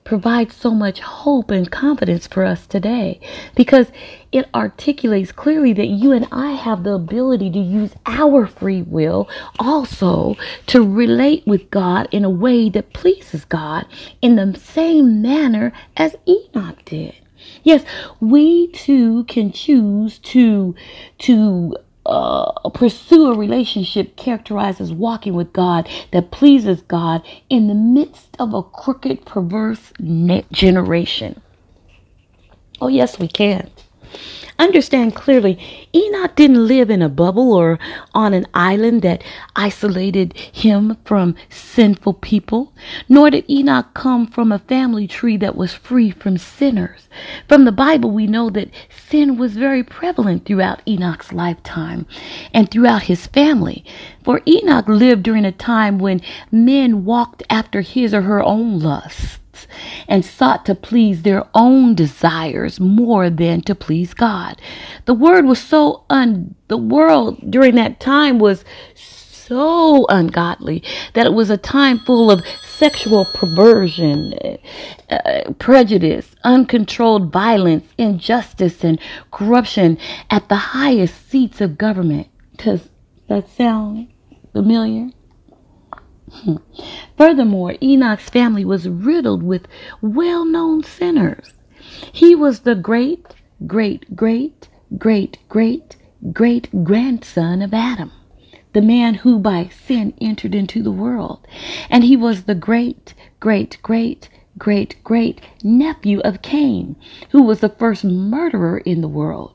provides 0.02 0.56
so 0.56 0.72
much 0.72 0.98
hope 0.98 1.52
and 1.52 1.70
confidence 1.70 2.26
for 2.26 2.44
us 2.44 2.66
today 2.66 3.20
because 3.54 3.86
it 4.32 4.48
articulates 4.52 5.30
clearly 5.30 5.72
that 5.74 5.86
you 5.86 6.10
and 6.10 6.26
I 6.32 6.50
have 6.50 6.82
the 6.82 6.94
ability 6.94 7.52
to 7.52 7.60
use 7.60 7.94
our 8.06 8.48
free 8.48 8.82
will 8.82 9.28
also 9.60 10.34
to 10.66 10.82
relate 10.82 11.46
with 11.46 11.70
God 11.70 12.08
in 12.10 12.24
a 12.24 12.30
way 12.30 12.68
that 12.70 12.92
pleases 12.92 13.44
God 13.44 13.86
in 14.20 14.34
the 14.34 14.58
same 14.58 15.22
manner 15.22 15.72
as 15.96 16.16
Enoch 16.26 16.84
did. 16.84 17.14
Yes, 17.64 17.84
we 18.20 18.68
too 18.68 19.24
can 19.24 19.52
choose 19.52 20.18
to 20.20 20.74
to 21.20 21.76
uh, 22.06 22.68
pursue 22.70 23.32
a 23.32 23.38
relationship 23.38 24.16
characterized 24.16 24.80
as 24.80 24.92
walking 24.92 25.34
with 25.34 25.52
God 25.54 25.88
that 26.12 26.30
pleases 26.30 26.82
God 26.82 27.22
in 27.48 27.68
the 27.68 27.74
midst 27.74 28.36
of 28.38 28.54
a 28.54 28.62
crooked, 28.62 29.24
perverse 29.26 29.92
generation. 30.52 31.40
Oh, 32.80 32.88
yes, 32.88 33.18
we 33.18 33.28
can. 33.28 33.70
Understand 34.58 35.16
clearly, 35.16 35.58
Enoch 35.94 36.36
didn't 36.36 36.68
live 36.68 36.88
in 36.88 37.02
a 37.02 37.08
bubble 37.08 37.52
or 37.52 37.78
on 38.14 38.32
an 38.32 38.46
island 38.54 39.02
that 39.02 39.24
isolated 39.56 40.36
him 40.36 40.96
from 41.04 41.34
sinful 41.48 42.14
people, 42.14 42.72
nor 43.08 43.30
did 43.30 43.48
Enoch 43.50 43.92
come 43.94 44.26
from 44.26 44.52
a 44.52 44.60
family 44.60 45.08
tree 45.08 45.36
that 45.38 45.56
was 45.56 45.72
free 45.72 46.10
from 46.10 46.38
sinners. 46.38 47.08
From 47.48 47.64
the 47.64 47.72
Bible, 47.72 48.10
we 48.10 48.28
know 48.28 48.48
that 48.50 48.70
sin 49.08 49.36
was 49.36 49.56
very 49.56 49.82
prevalent 49.82 50.44
throughout 50.44 50.82
Enoch's 50.86 51.32
lifetime 51.32 52.06
and 52.52 52.70
throughout 52.70 53.02
his 53.02 53.26
family. 53.26 53.84
For 54.22 54.40
Enoch 54.46 54.88
lived 54.88 55.24
during 55.24 55.44
a 55.44 55.52
time 55.52 55.98
when 55.98 56.20
men 56.52 57.04
walked 57.04 57.42
after 57.50 57.80
his 57.80 58.14
or 58.14 58.22
her 58.22 58.42
own 58.42 58.78
and 60.08 60.24
sought 60.24 60.64
to 60.66 60.74
please 60.74 61.22
their 61.22 61.44
own 61.54 61.94
desires 61.94 62.80
more 62.80 63.30
than 63.30 63.60
to 63.62 63.74
please 63.74 64.14
God. 64.14 64.60
The 65.06 65.14
word 65.14 65.46
was 65.46 65.60
so 65.60 66.04
un 66.10 66.54
the 66.68 66.78
world 66.78 67.50
during 67.50 67.74
that 67.76 68.00
time 68.00 68.38
was 68.38 68.64
so 68.94 70.06
ungodly 70.08 70.82
that 71.12 71.26
it 71.26 71.34
was 71.34 71.50
a 71.50 71.56
time 71.56 71.98
full 71.98 72.30
of 72.30 72.42
sexual 72.66 73.26
perversion, 73.34 74.34
uh, 75.10 75.52
prejudice, 75.58 76.34
uncontrolled 76.44 77.32
violence, 77.32 77.86
injustice, 77.98 78.82
and 78.82 78.98
corruption 79.30 79.98
at 80.30 80.48
the 80.48 80.56
highest 80.56 81.28
seats 81.28 81.60
of 81.60 81.78
government. 81.78 82.28
Does 82.56 82.88
that 83.28 83.48
sound 83.50 84.08
familiar? 84.52 85.10
Hmm. 86.34 86.56
Furthermore, 87.16 87.76
Enoch's 87.80 88.28
family 88.28 88.64
was 88.64 88.88
riddled 88.88 89.42
with 89.42 89.68
well 90.02 90.44
known 90.44 90.82
sinners. 90.82 91.52
He 92.12 92.34
was 92.34 92.60
the 92.60 92.74
great, 92.74 93.24
great, 93.66 94.16
great, 94.16 94.68
great, 94.98 95.38
great, 95.48 95.96
great 96.32 96.84
grandson 96.84 97.62
of 97.62 97.72
Adam, 97.72 98.10
the 98.72 98.82
man 98.82 99.14
who 99.14 99.38
by 99.38 99.68
sin 99.68 100.12
entered 100.20 100.54
into 100.54 100.82
the 100.82 100.90
world. 100.90 101.46
And 101.88 102.02
he 102.02 102.16
was 102.16 102.44
the 102.44 102.54
great, 102.54 103.14
great, 103.38 103.78
great, 103.82 104.28
great 104.58 105.02
great 105.04 105.40
nephew 105.62 106.20
of 106.20 106.42
Cain, 106.42 106.96
who 107.30 107.42
was 107.42 107.60
the 107.60 107.68
first 107.68 108.04
murderer 108.04 108.78
in 108.78 109.00
the 109.00 109.08
world. 109.08 109.52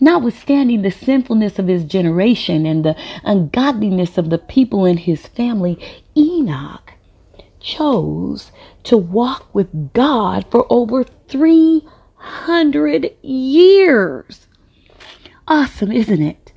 Notwithstanding 0.00 0.82
the 0.82 0.90
sinfulness 0.90 1.58
of 1.58 1.68
his 1.68 1.84
generation 1.84 2.66
and 2.66 2.84
the 2.84 2.96
ungodliness 3.24 4.18
of 4.18 4.30
the 4.30 4.38
people 4.38 4.84
in 4.84 4.98
his 4.98 5.26
family, 5.26 5.78
Enoch 6.16 6.92
chose 7.60 8.52
to 8.84 8.96
walk 8.96 9.54
with 9.54 9.92
God 9.92 10.46
for 10.50 10.66
over 10.70 11.04
300 11.04 13.14
years. 13.22 14.46
Awesome, 15.46 15.92
isn't 15.92 16.22
it? 16.22 16.52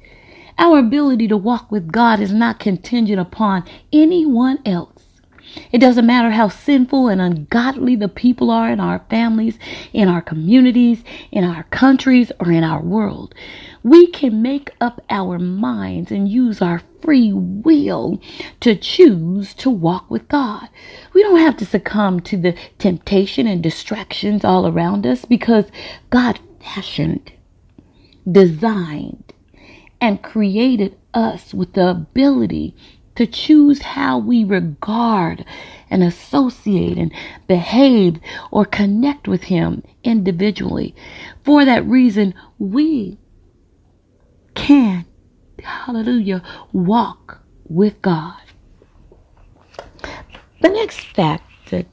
Our 0.57 0.79
ability 0.79 1.27
to 1.27 1.37
walk 1.37 1.71
with 1.71 1.91
God 1.91 2.19
is 2.19 2.33
not 2.33 2.59
contingent 2.59 3.19
upon 3.19 3.65
anyone 3.91 4.59
else. 4.65 4.94
It 5.71 5.79
doesn't 5.79 6.05
matter 6.05 6.31
how 6.31 6.49
sinful 6.49 7.07
and 7.07 7.21
ungodly 7.21 7.95
the 7.95 8.07
people 8.07 8.51
are 8.51 8.69
in 8.69 8.79
our 8.79 9.05
families, 9.09 9.57
in 9.93 10.07
our 10.07 10.21
communities, 10.21 11.03
in 11.31 11.43
our 11.43 11.63
countries, 11.63 12.31
or 12.39 12.51
in 12.51 12.63
our 12.63 12.81
world. 12.81 13.33
We 13.83 14.07
can 14.07 14.41
make 14.41 14.71
up 14.81 15.01
our 15.09 15.37
minds 15.39 16.11
and 16.11 16.27
use 16.27 16.61
our 16.61 16.81
free 17.01 17.31
will 17.33 18.19
to 18.61 18.75
choose 18.75 19.53
to 19.55 19.69
walk 19.69 20.09
with 20.09 20.27
God. 20.27 20.69
We 21.13 21.21
don't 21.21 21.39
have 21.39 21.57
to 21.57 21.65
succumb 21.65 22.19
to 22.21 22.37
the 22.37 22.55
temptation 22.79 23.45
and 23.47 23.61
distractions 23.61 24.43
all 24.43 24.67
around 24.67 25.05
us 25.05 25.25
because 25.25 25.65
God 26.09 26.39
fashioned, 26.59 27.31
designed, 28.29 29.33
and 30.01 30.21
created 30.21 30.97
us 31.13 31.53
with 31.53 31.73
the 31.73 31.87
ability 31.87 32.75
to 33.15 33.25
choose 33.25 33.81
how 33.81 34.17
we 34.17 34.43
regard 34.43 35.45
and 35.89 36.03
associate 36.03 36.97
and 36.97 37.11
behave 37.47 38.19
or 38.51 38.65
connect 38.65 39.27
with 39.27 39.43
Him 39.43 39.83
individually. 40.03 40.95
For 41.43 41.65
that 41.65 41.85
reason, 41.85 42.33
we 42.57 43.17
can, 44.53 45.05
hallelujah, 45.63 46.43
walk 46.73 47.41
with 47.67 48.01
God. 48.01 48.41
The 50.61 50.69
next 50.69 51.01
fact 51.15 51.43
that 51.71 51.85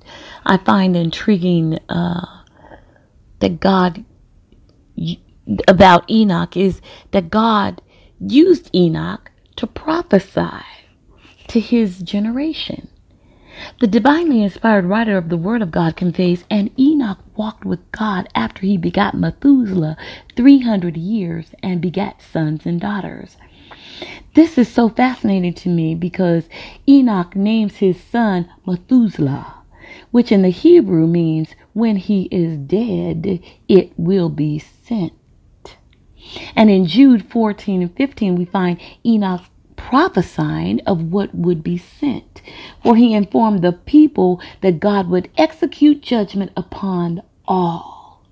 I 0.45 0.57
find 0.57 0.97
intriguing 0.97 1.79
uh, 1.89 2.27
that 3.41 3.61
God 3.61 4.05
about 5.67 6.09
Enoch 6.11 6.57
is 6.57 6.81
that 7.11 7.31
God 7.31 7.83
used 8.21 8.71
Enoch 8.75 9.31
to 9.57 9.67
prophesy 9.67 10.65
to 11.53 11.61
his 11.61 11.99
generation. 11.99 12.89
The 13.79 13.87
divinely 13.87 14.43
inspired 14.43 14.87
writer 14.87 15.19
of 15.19 15.29
the 15.29 15.37
Word 15.37 15.61
of 15.61 15.71
God 15.71 15.97
conveys, 15.97 16.47
and 16.49 16.71
Enoch 16.81 17.19
walked 17.37 17.67
with 17.67 17.93
God 17.93 18.27
after 18.35 18.63
he 18.63 18.79
begot 18.79 19.15
Methuselah 19.15 19.99
300 20.35 20.97
years 20.97 21.55
and 21.63 21.83
begat 21.83 22.23
sons 22.23 22.65
and 22.65 22.81
daughters. 22.81 23.37
This 24.35 24.57
is 24.57 24.67
so 24.69 24.89
fascinating 24.89 25.53
to 25.55 25.69
me 25.69 25.95
because 25.95 26.49
Enoch 26.89 27.37
names 27.37 27.77
his 27.77 28.03
son 28.03 28.49
Methuselah, 28.67 29.57
which 30.11 30.33
in 30.33 30.41
the 30.41 30.49
Hebrew 30.49 31.07
means 31.07 31.51
when 31.75 31.97
he 31.97 32.29
is 32.31 32.57
dead, 32.57 33.41
it 33.69 33.93
will 33.99 34.31
be 34.31 34.59
sent. 34.59 35.13
And 36.57 36.71
in 36.71 36.87
Jude 36.87 37.31
14 37.31 37.83
and 37.83 37.95
15, 37.95 38.37
we 38.37 38.47
find 38.47 38.81
Enoch 39.05 39.43
prophesying 39.89 40.81
of 40.87 41.13
what 41.13 41.35
would 41.35 41.63
be 41.63 41.77
sent. 41.77 42.41
For 42.83 42.97
he 42.97 43.15
informed 43.15 43.63
the 43.63 43.73
people 43.73 44.41
that 44.61 44.81
God 44.81 45.09
would 45.11 45.31
execute 45.37 46.03
judgment 46.03 46.53
upon 46.57 47.23
all. 47.47 48.23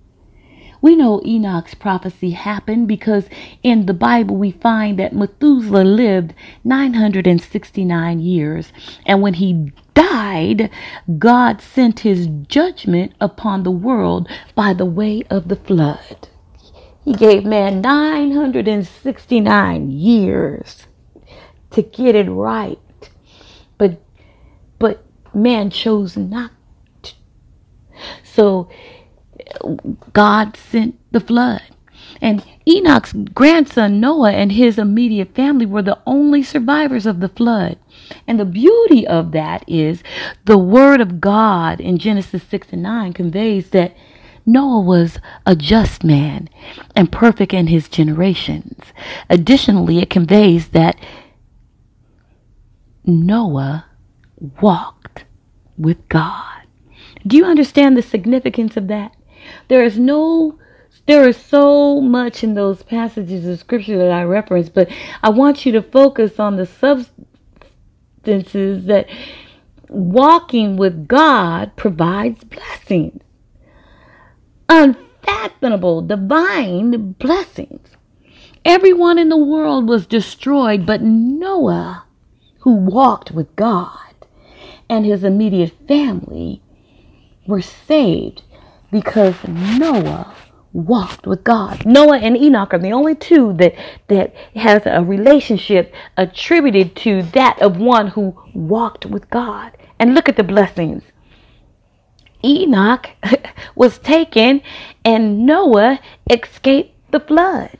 We 0.81 0.97
know 0.97 1.21
Enoch's 1.27 1.75
prophecy 1.75 2.31
happened 2.31 2.89
because 2.89 3.29
in 3.63 3.85
the 3.85 3.93
Bible 3.93 4.37
we 4.37 4.53
find 4.53 4.99
that 4.99 5.13
Methuselah 5.13 5.85
lived 5.85 6.33
969 6.65 8.21
years. 8.21 8.73
And 9.05 9.21
when 9.21 9.35
he 9.35 9.73
died, 9.93 10.71
God 11.19 11.61
sent 11.61 12.01
his 12.01 12.27
judgment 12.49 13.13
upon 13.21 13.65
the 13.65 13.71
world 13.71 14.27
by 14.55 14.73
the 14.73 14.87
way 14.87 15.23
of 15.29 15.49
the 15.49 15.57
flood. 15.57 16.29
He 17.05 17.13
gave 17.13 17.45
man 17.45 17.83
969 17.83 19.91
years 19.91 20.87
to 21.73 21.83
get 21.83 22.15
it 22.15 22.29
right. 22.29 22.79
But 23.79 24.01
but 24.79 25.05
man 25.35 25.71
chose 25.71 26.17
not 26.17 26.51
to. 27.03 27.13
So 28.23 28.69
God 30.13 30.57
sent 30.57 30.99
the 31.13 31.21
flood. 31.21 31.63
And 32.21 32.45
Enoch's 32.69 33.13
grandson 33.13 34.01
Noah 34.01 34.33
and 34.33 34.53
his 34.53 34.79
immediate 34.79 35.35
family 35.35 35.67
were 35.67 35.83
the 35.83 35.99
only 36.07 36.43
survivors 36.43 37.07
of 37.07 37.21
the 37.21 37.29
flood. 37.29 37.79
And 38.27 38.39
the 38.39 38.45
beauty 38.45 39.07
of 39.07 39.33
that 39.33 39.65
is 39.67 40.03
the 40.45 40.59
word 40.59 41.01
of 41.01 41.21
God 41.21 41.81
in 41.81 41.99
Genesis 41.99 42.43
6 42.45 42.69
and 42.73 42.83
9 42.83 43.13
conveys 43.13 43.71
that 43.71 43.97
Noah 44.47 44.81
was 44.81 45.19
a 45.47 45.55
just 45.55 46.03
man 46.03 46.49
and 46.97 47.13
perfect 47.13 47.53
in 47.55 47.69
his 47.69 47.89
generations. 47.89 48.85
Additionally, 49.29 49.99
it 49.99 50.11
conveys 50.11 50.69
that 50.69 50.97
Noah 53.05 53.87
walked 54.61 55.25
with 55.77 56.09
God. 56.09 56.63
Do 57.27 57.37
you 57.37 57.45
understand 57.45 57.97
the 57.97 58.03
significance 58.03 58.77
of 58.77 58.89
that? 58.89 59.17
There 59.69 59.83
is 59.85 59.99
no 59.99 60.59
there 61.07 61.29
is 61.29 61.37
so 61.37 62.01
much 62.01 62.45
in 62.45 62.55
those 62.55 62.83
passages 62.83 63.47
of 63.47 63.59
scripture 63.59 63.99
that 63.99 64.13
I 64.13 64.23
reference, 64.23 64.69
but 64.69 64.89
I 65.23 65.31
want 65.31 65.67
you 65.67 65.73
to 65.73 65.83
focus 65.83 66.39
on 66.39 66.57
the 66.57 66.67
substances 66.67 67.15
that 68.85 69.09
walking 69.89 70.77
with 70.77 71.09
God 71.09 71.75
provides 71.75 72.45
blessings. 72.45 73.23
Unfathomable 74.69 76.03
divine 76.03 77.13
blessings. 77.13 77.89
Everyone 78.65 79.19
in 79.19 79.31
the 79.31 79.37
world 79.37 79.89
was 79.89 80.07
destroyed, 80.07 80.87
but 80.87 81.03
Noah 81.03 82.05
who 82.61 82.75
walked 82.75 83.31
with 83.31 83.55
God 83.57 84.15
and 84.89 85.07
his 85.07 85.25
immediate 85.25 85.73
family 85.87 86.63
were 87.47 87.63
saved 87.63 88.43
because 88.91 89.37
Noah 89.47 90.35
walked 90.73 91.27
with 91.27 91.43
God. 91.45 91.85
Noah 91.85 92.19
and 92.19 92.37
Enoch 92.37 92.75
are 92.75 92.79
the 92.79 92.93
only 92.93 93.15
two 93.15 93.53
that 93.55 93.75
that 94.09 94.35
has 94.55 94.83
a 94.87 95.03
relationship 95.03 95.95
attributed 96.17 96.95
to 96.97 97.23
that 97.23 97.61
of 97.61 97.77
one 97.77 98.09
who 98.09 98.37
walked 98.55 99.07
with 99.07 99.29
God. 99.31 99.77
And 99.99 100.15
look 100.15 100.29
at 100.29 100.37
the 100.37 100.43
blessings. 100.43 101.03
Enoch 102.45 103.11
was 103.75 103.99
taken 103.99 104.63
and 105.05 105.45
Noah 105.45 106.01
escaped 106.31 106.95
the 107.11 107.21
flood. 107.21 107.77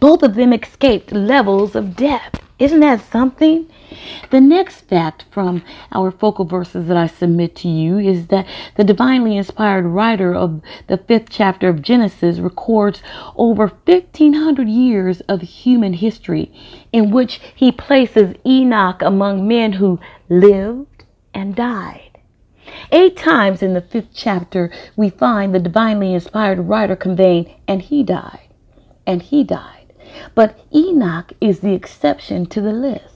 Both 0.00 0.22
of 0.22 0.34
them 0.34 0.52
escaped 0.52 1.12
levels 1.12 1.76
of 1.76 1.96
death. 1.96 2.42
Isn't 2.58 2.80
that 2.80 3.00
something? 3.00 3.70
The 4.30 4.40
next 4.40 4.82
fact 4.82 5.26
from 5.30 5.62
our 5.92 6.10
focal 6.10 6.44
verses 6.44 6.88
that 6.88 6.96
I 6.96 7.06
submit 7.06 7.54
to 7.56 7.68
you 7.68 7.98
is 7.98 8.26
that 8.28 8.46
the 8.74 8.82
divinely 8.82 9.36
inspired 9.36 9.84
writer 9.84 10.34
of 10.34 10.60
the 10.88 10.96
fifth 10.96 11.28
chapter 11.30 11.68
of 11.68 11.82
Genesis 11.82 12.38
records 12.38 13.02
over 13.36 13.68
1500 13.68 14.68
years 14.68 15.20
of 15.22 15.42
human 15.42 15.92
history 15.92 16.52
in 16.92 17.10
which 17.12 17.40
he 17.54 17.70
places 17.70 18.34
Enoch 18.44 19.02
among 19.02 19.46
men 19.46 19.74
who 19.74 20.00
lived 20.28 21.04
and 21.32 21.54
died. 21.54 22.18
Eight 22.90 23.16
times 23.16 23.62
in 23.62 23.74
the 23.74 23.80
fifth 23.80 24.10
chapter, 24.12 24.72
we 24.96 25.10
find 25.10 25.54
the 25.54 25.60
divinely 25.60 26.14
inspired 26.14 26.58
writer 26.58 26.96
conveying, 26.96 27.54
and 27.68 27.80
he 27.80 28.02
died, 28.02 28.48
and 29.06 29.22
he 29.22 29.44
died. 29.44 29.92
But 30.34 30.58
Enoch 30.74 31.32
is 31.40 31.60
the 31.60 31.74
exception 31.74 32.46
to 32.46 32.60
the 32.60 32.72
list. 32.72 33.15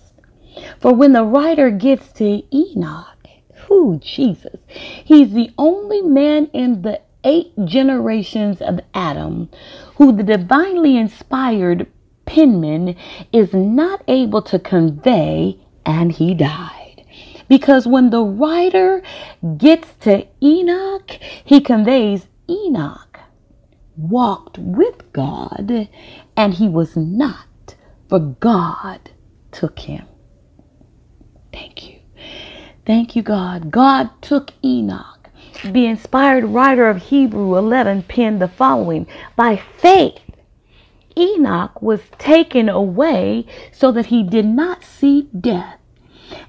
For 0.81 0.93
when 0.95 1.13
the 1.13 1.25
writer 1.25 1.71
gets 1.71 2.13
to 2.15 2.43
Enoch, 2.55 3.27
who 3.67 3.99
Jesus, 3.99 4.61
he's 5.05 5.33
the 5.33 5.51
only 5.59 6.03
man 6.03 6.47
in 6.53 6.83
the 6.83 7.01
eight 7.25 7.53
generations 7.65 8.63
of 8.63 8.81
Adam 8.95 9.49
who 9.97 10.13
the 10.13 10.23
divinely 10.23 10.97
inspired 10.97 11.87
penman 12.25 12.97
is 13.33 13.53
not 13.53 14.03
able 14.09 14.43
to 14.43 14.59
convey, 14.59 15.59
and 15.85 16.13
he 16.13 16.35
died. 16.35 17.05
Because 17.49 17.87
when 17.87 18.11
the 18.11 18.23
writer 18.23 19.03
gets 19.59 19.93
to 20.01 20.27
Enoch, 20.43 21.11
he 21.45 21.61
conveys 21.61 22.29
Enoch 22.49 23.11
walked 24.01 24.59
with 24.59 25.13
God, 25.13 25.89
and 26.37 26.55
he 26.55 26.69
was 26.69 26.97
not, 26.97 27.75
for 28.09 28.19
God 28.19 29.11
took 29.53 29.79
him. 29.81 30.07
Thank 31.53 31.89
you. 31.89 31.99
Thank 32.87 33.15
you, 33.17 33.23
God. 33.23 33.71
God 33.71 34.11
took 34.23 34.53
Enoch 34.65 35.21
the 35.65 35.87
inspired 35.87 36.45
writer 36.45 36.89
of 36.89 36.97
Hebrew 36.97 37.57
11 37.57 38.05
penned 38.05 38.41
the 38.41 38.49
following 38.49 39.07
By 39.37 39.57
faith, 39.57 40.21
Enoch 41.19 41.83
was 41.83 42.01
taken 42.19 42.69
away 42.69 43.47
so 43.73 43.93
that 43.93 44.07
he 44.07 44.23
did 44.23 44.47
not 44.47 44.85
see 44.85 45.29
death 45.39 45.79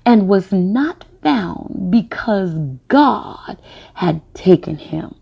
and 0.05 0.27
was 0.27 0.51
not 0.51 1.05
found 1.21 1.91
because 1.91 2.53
God 2.87 3.57
had 3.95 4.21
taken 4.33 4.77
him. 4.77 5.15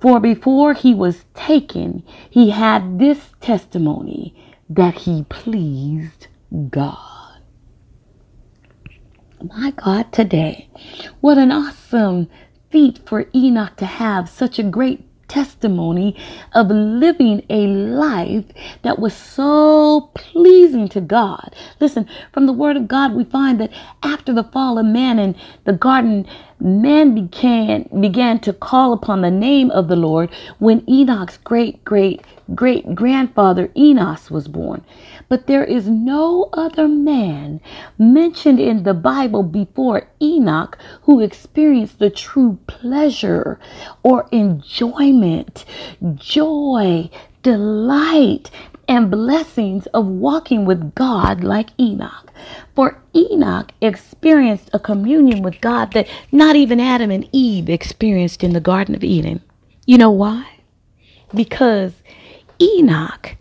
For 0.00 0.20
before 0.20 0.74
he 0.74 0.94
was 0.94 1.24
taken, 1.34 2.04
he 2.30 2.50
had 2.50 2.98
this 2.98 3.32
testimony 3.40 4.34
that 4.68 4.94
he 4.98 5.24
pleased 5.24 6.28
God. 6.70 7.15
My 9.42 9.70
God, 9.72 10.12
today, 10.12 10.68
what 11.20 11.36
an 11.36 11.52
awesome 11.52 12.28
feat 12.70 13.00
for 13.06 13.26
Enoch 13.34 13.76
to 13.76 13.84
have 13.86 14.30
such 14.30 14.58
a 14.58 14.62
great 14.62 15.04
testimony 15.28 16.16
of 16.54 16.68
living 16.68 17.44
a 17.50 17.66
life 17.66 18.46
that 18.82 18.98
was 18.98 19.14
so 19.14 20.10
pleasing 20.14 20.88
to 20.88 21.02
God. 21.02 21.54
Listen, 21.80 22.08
from 22.32 22.46
the 22.46 22.52
Word 22.52 22.76
of 22.78 22.88
God, 22.88 23.14
we 23.14 23.24
find 23.24 23.60
that 23.60 23.72
after 24.02 24.32
the 24.32 24.44
fall 24.44 24.78
of 24.78 24.86
man 24.86 25.18
in 25.18 25.36
the 25.64 25.74
garden, 25.74 26.26
man 26.60 27.14
began 27.14 27.88
began 28.00 28.38
to 28.40 28.52
call 28.52 28.92
upon 28.92 29.20
the 29.20 29.30
name 29.30 29.70
of 29.70 29.88
the 29.88 29.96
Lord 29.96 30.30
when 30.58 30.82
Enoch's 30.88 31.36
great 31.38 31.84
great 31.84 32.22
great 32.54 32.94
grandfather 32.94 33.70
Enos 33.76 34.30
was 34.30 34.48
born. 34.48 34.82
But 35.28 35.46
there 35.46 35.64
is 35.64 35.88
no 35.88 36.48
other 36.52 36.86
man 36.88 37.60
mentioned 37.98 38.60
in 38.60 38.84
the 38.84 38.94
Bible 38.94 39.42
before 39.42 40.08
Enoch 40.22 40.78
who 41.02 41.20
experienced 41.20 41.98
the 41.98 42.10
true 42.10 42.58
pleasure 42.66 43.58
or 44.02 44.28
enjoyment, 44.30 45.64
joy, 46.14 47.10
delight, 47.42 48.50
and 48.88 49.10
blessings 49.10 49.86
of 49.86 50.06
walking 50.06 50.64
with 50.64 50.94
God 50.94 51.42
like 51.42 51.70
Enoch. 51.78 52.30
For 52.76 53.02
Enoch 53.14 53.72
experienced 53.80 54.68
a 54.74 54.78
communion 54.78 55.42
with 55.42 55.62
God 55.62 55.92
that 55.94 56.06
not 56.30 56.56
even 56.56 56.78
Adam 56.78 57.10
and 57.10 57.26
Eve 57.32 57.70
experienced 57.70 58.44
in 58.44 58.52
the 58.52 58.60
Garden 58.60 58.94
of 58.94 59.02
Eden. 59.02 59.42
You 59.86 59.96
know 59.96 60.10
why? 60.10 60.60
Because 61.34 61.94
Enoch 62.60 63.36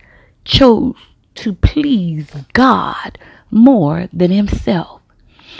chose 0.45 0.95
to 1.35 1.51
please 1.51 2.31
God 2.53 3.19
more 3.51 4.07
than 4.13 4.31
himself 4.31 5.01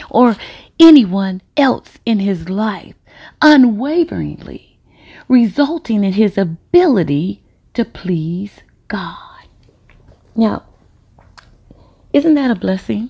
or 0.09 0.37
anyone 0.79 1.41
else 1.57 1.97
in 2.05 2.19
his 2.19 2.47
life 2.47 2.95
unwaveringly, 3.41 4.79
resulting 5.27 6.05
in 6.05 6.13
his 6.13 6.37
ability 6.37 7.43
to 7.73 7.83
please 7.83 8.61
God. 8.87 9.47
Now, 10.33 10.63
isn't 12.13 12.35
that 12.35 12.51
a 12.51 12.55
blessing? 12.55 13.09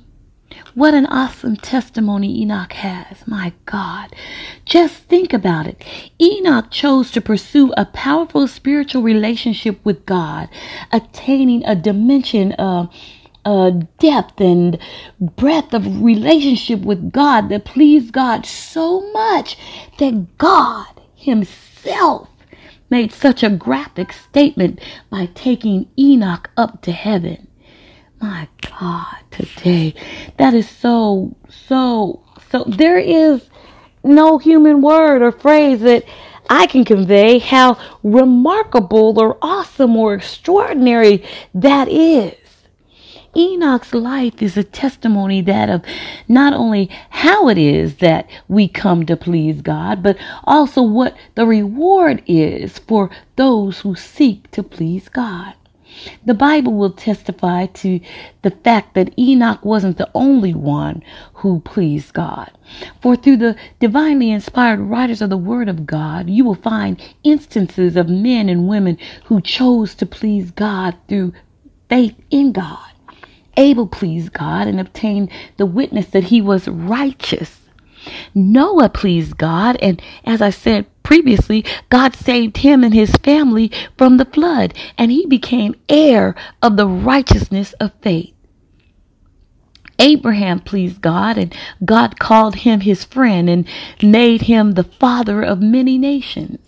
What 0.76 0.94
an 0.94 1.06
awesome 1.06 1.56
testimony 1.56 2.42
Enoch 2.42 2.74
has. 2.74 3.26
My 3.26 3.54
God. 3.66 4.14
Just 4.66 5.04
think 5.04 5.32
about 5.32 5.68
it. 5.68 5.82
Enoch 6.22 6.70
chose 6.70 7.12
to 7.12 7.22
pursue 7.22 7.72
a 7.78 7.86
powerful 7.86 8.46
spiritual 8.46 9.02
relationship 9.02 9.80
with 9.86 10.06
God, 10.06 10.50
attaining 10.92 11.64
a 11.64 11.76
dimension 11.76 12.52
of 12.54 12.94
uh, 13.46 13.70
depth 14.00 14.42
and 14.42 14.78
breadth 15.22 15.74
of 15.74 16.04
relationship 16.04 16.82
with 16.82 17.10
God 17.10 17.48
that 17.48 17.64
pleased 17.64 18.12
God 18.12 18.46
so 18.46 19.10
much 19.14 19.58
that 19.98 20.38
God 20.38 21.02
Himself 21.16 22.28
made 22.90 23.14
such 23.14 23.44
a 23.44 23.50
graphic 23.50 24.12
statement 24.12 24.82
by 25.10 25.28
taking 25.28 25.88
Enoch 25.98 26.50
up 26.58 26.82
to 26.82 26.92
heaven. 26.92 27.48
My 28.22 28.48
God, 28.80 29.18
today, 29.32 29.96
that 30.38 30.54
is 30.54 30.70
so, 30.70 31.36
so, 31.50 32.24
so. 32.52 32.64
There 32.66 32.98
is 33.00 33.50
no 34.04 34.38
human 34.40 34.82
word 34.82 35.22
or 35.22 35.32
phrase 35.32 35.82
that 35.82 36.06
I 36.50 36.68
can 36.68 36.86
convey 36.86 37.40
how 37.40 37.78
remarkable 38.04 39.20
or 39.22 39.38
awesome 39.42 39.96
or 39.98 40.16
extraordinary 40.16 41.24
that 41.54 41.90
is. 41.90 42.36
Enoch's 43.38 43.94
life 43.94 44.42
is 44.42 44.58
a 44.58 44.64
testimony 44.64 45.42
that 45.42 45.70
of 45.70 45.84
not 46.28 46.54
only 46.54 46.90
how 47.10 47.50
it 47.50 47.58
is 47.58 47.98
that 47.98 48.30
we 48.48 48.68
come 48.68 49.06
to 49.06 49.18
please 49.18 49.62
God, 49.62 50.02
but 50.04 50.18
also 50.46 50.82
what 50.82 51.18
the 51.36 51.46
reward 51.46 52.24
is 52.28 52.80
for 52.80 53.12
those 53.36 53.82
who 53.82 53.96
seek 53.96 54.50
to 54.52 54.64
please 54.64 55.10
God. 55.10 55.54
The 56.26 56.34
Bible 56.34 56.74
will 56.74 56.92
testify 56.92 57.68
to 57.68 58.00
the 58.42 58.52
fact 58.52 58.96
that 58.96 59.18
Enoch 59.18 59.64
wasn't 59.64 59.98
the 59.98 60.10
only 60.14 60.54
one 60.54 61.04
who 61.36 61.60
pleased 61.62 62.14
God. 62.14 62.52
For 63.02 63.16
through 63.16 63.38
the 63.38 63.56
divinely 63.80 64.32
inspired 64.32 64.80
writers 64.80 65.22
of 65.22 65.30
the 65.30 65.38
Word 65.38 65.70
of 65.70 65.86
God, 65.86 66.30
you 66.30 66.44
will 66.44 66.56
find 66.56 67.02
instances 67.24 67.96
of 67.96 68.10
men 68.10 68.50
and 68.50 68.68
women 68.68 68.98
who 69.26 69.42
chose 69.42 69.96
to 69.96 70.06
please 70.06 70.52
God 70.52 70.96
through 71.08 71.34
faith 71.90 72.16
in 72.30 72.52
God. 72.52 72.80
Abel 73.58 73.88
pleased 73.88 74.34
God 74.34 74.68
and 74.68 74.80
obtained 74.80 75.32
the 75.58 75.66
witness 75.66 76.08
that 76.08 76.26
he 76.26 76.42
was 76.42 76.68
righteous. 76.68 77.62
Noah 78.34 78.90
pleased 78.90 79.38
God, 79.38 79.78
and 79.82 80.02
as 80.26 80.42
I 80.42 80.50
said 80.50 80.86
previously, 81.06 81.64
God 81.90 82.16
saved 82.16 82.58
him 82.58 82.84
and 82.84 82.94
his 82.94 83.12
family 83.24 83.72
from 83.98 84.18
the 84.18 84.26
flood, 84.26 84.74
and 84.98 85.12
he 85.12 85.26
became 85.28 85.76
heir 85.88 86.36
of 86.62 86.76
the 86.76 86.88
righteousness 86.88 87.74
of 87.74 87.94
faith. 88.02 88.34
Abraham 90.00 90.60
pleased 90.60 91.02
God, 91.02 91.38
and 91.38 91.56
God 91.86 92.20
called 92.20 92.56
him 92.56 92.82
his 92.82 93.06
friend 93.06 93.50
and 93.50 93.68
made 94.02 94.42
him 94.42 94.72
the 94.72 94.84
father 94.84 95.42
of 95.42 95.62
many 95.62 95.98
nations. 95.98 96.60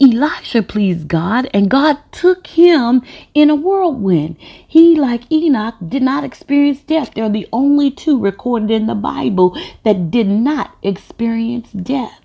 Elisha 0.00 0.62
pleased 0.62 1.08
God, 1.08 1.48
and 1.54 1.70
God 1.70 1.98
took 2.12 2.48
him 2.48 3.02
in 3.32 3.48
a 3.48 3.54
whirlwind. 3.54 4.36
He, 4.66 4.94
like 4.94 5.30
Enoch, 5.32 5.76
did 5.88 6.02
not 6.02 6.24
experience 6.24 6.80
death. 6.80 7.12
They're 7.14 7.28
the 7.28 7.48
only 7.52 7.90
two 7.90 8.20
recorded 8.20 8.70
in 8.70 8.86
the 8.86 8.94
Bible 8.94 9.56
that 9.84 10.10
did 10.10 10.28
not 10.28 10.76
experience 10.82 11.70
death. 11.72 12.23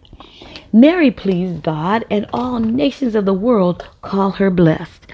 Mary 0.71 1.12
pleased 1.12 1.63
God, 1.63 2.05
and 2.10 2.25
all 2.32 2.60
nations 2.60 3.15
of 3.15 3.25
the 3.25 3.34
world 3.34 3.88
call 4.01 4.32
her 4.32 4.49
blessed 4.49 5.08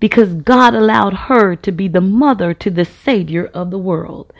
because 0.00 0.32
God 0.34 0.74
allowed 0.74 1.14
her 1.14 1.54
to 1.56 1.72
be 1.72 1.88
the 1.88 2.00
mother 2.00 2.54
to 2.54 2.70
the 2.70 2.84
Savior 2.84 3.46
of 3.46 3.70
the 3.70 3.78
world. 3.78 4.32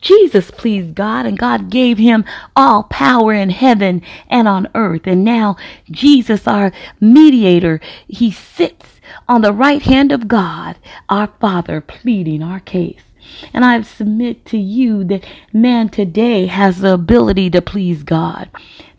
Jesus 0.00 0.50
pleased 0.50 0.94
God 0.94 1.24
and 1.24 1.38
God 1.38 1.70
gave 1.70 1.96
him 1.96 2.26
all 2.54 2.82
power 2.82 3.32
in 3.32 3.48
heaven 3.48 4.02
and 4.28 4.46
on 4.46 4.68
earth. 4.74 5.06
And 5.06 5.24
now 5.24 5.56
Jesus, 5.90 6.46
our 6.46 6.72
mediator, 7.00 7.80
he 8.06 8.30
sits 8.30 9.00
on 9.26 9.40
the 9.40 9.52
right 9.52 9.80
hand 9.80 10.12
of 10.12 10.28
God, 10.28 10.76
our 11.08 11.28
Father, 11.40 11.80
pleading 11.80 12.42
our 12.42 12.60
case. 12.60 13.00
And 13.54 13.64
I 13.64 13.80
submit 13.80 14.44
to 14.46 14.58
you 14.58 15.04
that 15.04 15.24
man 15.54 15.88
today 15.88 16.46
has 16.46 16.80
the 16.80 16.92
ability 16.92 17.48
to 17.50 17.62
please 17.62 18.02
God. 18.02 18.50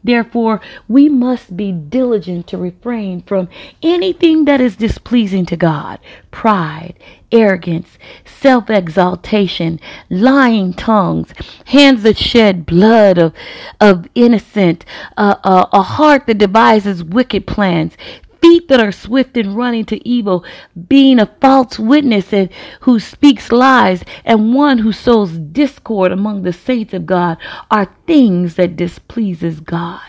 Therefore, 0.06 0.62
we 0.88 1.10
must 1.10 1.58
be 1.58 1.72
diligent 1.72 2.46
to 2.48 2.58
refrain 2.60 3.24
from 3.24 3.50
anything 3.82 4.46
that 4.46 4.62
is 4.62 4.76
displeasing 4.76 5.48
to 5.48 5.58
God. 5.58 6.00
Pride, 6.30 6.94
arrogance, 7.32 7.98
self 8.24 8.70
exaltation, 8.70 9.80
lying 10.12 10.74
tongues, 10.74 11.34
hands 11.66 12.04
that 12.04 12.18
shed 12.20 12.68
blood 12.68 13.18
of, 13.18 13.34
of 13.82 14.08
innocent, 14.14 14.86
uh, 15.18 15.36
uh, 15.44 15.66
a 15.74 15.82
heart 15.82 16.28
that 16.28 16.38
devises 16.38 17.04
wicked 17.04 17.48
plans, 17.48 17.98
feet 18.42 18.68
that 18.68 18.80
are 18.80 18.92
swift 18.92 19.38
in 19.38 19.56
running 19.56 19.86
to 19.86 20.08
evil, 20.08 20.46
being 20.88 21.20
a 21.20 21.34
false 21.42 21.80
witness 21.80 22.34
and 22.34 22.50
who 22.82 23.00
speaks 23.00 23.52
lies, 23.52 24.04
and 24.24 24.54
one 24.54 24.80
who 24.80 24.92
sows 24.92 25.38
discord 25.38 26.12
among 26.12 26.42
the 26.42 26.54
saints 26.54 26.94
of 26.94 27.06
God 27.06 27.38
are 27.72 27.96
things 28.08 28.56
that 28.56 28.76
displeases 28.76 29.60
God. 29.60 30.02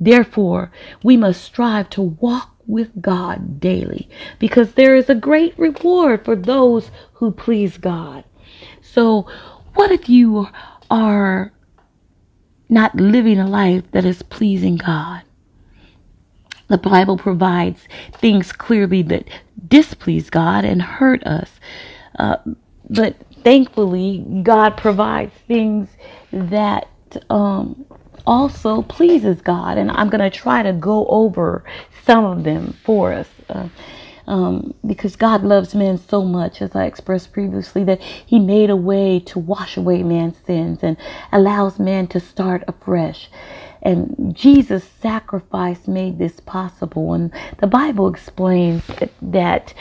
Therefore, 0.00 0.70
we 1.02 1.16
must 1.16 1.42
strive 1.42 1.90
to 1.90 2.02
walk 2.02 2.54
with 2.66 2.90
God 3.00 3.58
daily 3.58 4.08
because 4.38 4.72
there 4.74 4.94
is 4.94 5.08
a 5.08 5.14
great 5.14 5.58
reward 5.58 6.24
for 6.24 6.36
those 6.36 6.90
who 7.14 7.32
please 7.32 7.78
God. 7.78 8.24
So, 8.80 9.26
what 9.74 9.90
if 9.90 10.08
you 10.08 10.48
are 10.90 11.52
not 12.68 12.94
living 12.94 13.38
a 13.38 13.46
life 13.48 13.90
that 13.92 14.04
is 14.04 14.22
pleasing 14.22 14.76
God? 14.76 15.22
The 16.68 16.78
Bible 16.78 17.16
provides 17.18 17.88
things 18.14 18.52
clearly 18.52 19.02
that 19.02 19.28
displease 19.68 20.30
God 20.30 20.64
and 20.64 20.82
hurt 20.82 21.24
us. 21.24 21.50
Uh, 22.18 22.36
but 22.90 23.16
thankfully, 23.44 24.24
God 24.42 24.76
provides 24.76 25.32
things 25.46 25.88
that 26.32 26.88
um, 27.30 27.86
also 28.26 28.82
pleases 28.82 29.40
God. 29.42 29.78
And 29.78 29.90
I'm 29.90 30.10
going 30.10 30.20
to 30.20 30.36
try 30.36 30.62
to 30.62 30.72
go 30.72 31.06
over 31.06 31.64
some 32.04 32.24
of 32.24 32.44
them 32.44 32.76
for 32.84 33.12
us. 33.12 33.28
Uh, 33.48 33.68
um, 34.26 34.74
because 34.86 35.16
God 35.16 35.42
loves 35.42 35.74
men 35.74 35.98
so 35.98 36.22
much, 36.22 36.60
as 36.62 36.76
I 36.76 36.84
expressed 36.84 37.32
previously, 37.32 37.82
that 37.84 38.00
He 38.02 38.38
made 38.38 38.70
a 38.70 38.76
way 38.76 39.20
to 39.20 39.38
wash 39.38 39.76
away 39.78 40.02
man's 40.02 40.36
sins 40.46 40.80
and 40.82 40.98
allows 41.32 41.78
man 41.78 42.08
to 42.08 42.20
start 42.20 42.62
afresh. 42.68 43.30
And 43.82 44.34
Jesus' 44.36 44.84
sacrifice 45.00 45.86
made 45.86 46.18
this 46.18 46.40
possible. 46.40 47.14
And 47.14 47.32
the 47.58 47.66
Bible 47.66 48.08
explains 48.08 48.82
that 49.22 49.74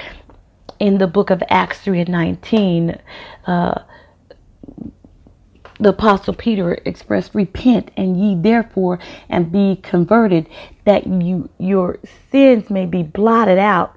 in 0.79 0.97
the 0.97 1.07
book 1.07 1.29
of 1.29 1.43
Acts 1.49 1.79
3 1.81 2.01
and 2.01 2.10
19, 2.10 3.01
uh, 3.47 3.81
the 5.79 5.89
apostle 5.89 6.33
Peter 6.33 6.73
expressed, 6.86 7.36
repent 7.36 7.91
and 7.97 8.19
ye 8.19 8.36
therefore 8.36 8.99
and 9.29 9.51
be 9.51 9.79
converted 9.83 10.47
that 10.86 11.05
you 11.05 11.49
your 11.60 11.99
sins 12.31 12.69
may 12.69 12.86
be 12.86 13.03
blotted 13.03 13.60
out 13.60 13.96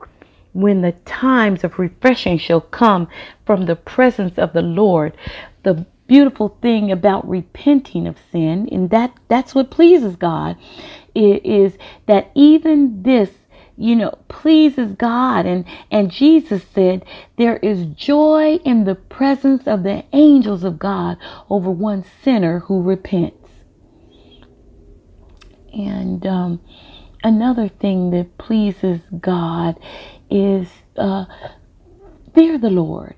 when 0.52 0.82
the 0.82 0.92
times 1.04 1.64
of 1.64 1.78
refreshing 1.78 2.38
shall 2.38 2.60
come 2.60 3.08
from 3.46 3.66
the 3.66 3.76
presence 3.76 4.38
of 4.38 4.52
the 4.52 4.62
Lord. 4.62 5.16
The 5.62 5.86
beautiful 6.06 6.56
thing 6.60 6.90
about 6.90 7.28
repenting 7.28 8.06
of 8.06 8.16
sin, 8.32 8.68
and 8.72 8.90
that 8.90 9.14
that's 9.28 9.54
what 9.54 9.70
pleases 9.70 10.16
God, 10.16 10.56
is 11.14 11.76
that 12.06 12.30
even 12.34 13.02
this 13.02 13.30
you 13.76 13.96
know 13.96 14.12
pleases 14.28 14.92
God 14.92 15.46
and 15.46 15.64
and 15.90 16.10
Jesus 16.10 16.62
said 16.74 17.04
there 17.38 17.56
is 17.58 17.86
joy 17.86 18.56
in 18.64 18.84
the 18.84 18.94
presence 18.94 19.66
of 19.66 19.84
the 19.84 20.04
angels 20.12 20.64
of 20.64 20.78
God 20.78 21.16
over 21.48 21.70
one 21.70 22.04
sinner 22.22 22.60
who 22.60 22.82
repents 22.82 23.48
and 25.72 26.26
um, 26.26 26.60
another 27.22 27.68
thing 27.68 28.10
that 28.10 28.36
pleases 28.38 29.00
God 29.20 29.78
is 30.30 30.68
uh, 30.96 31.26
fear 32.34 32.58
the 32.58 32.70
Lord. 32.70 33.16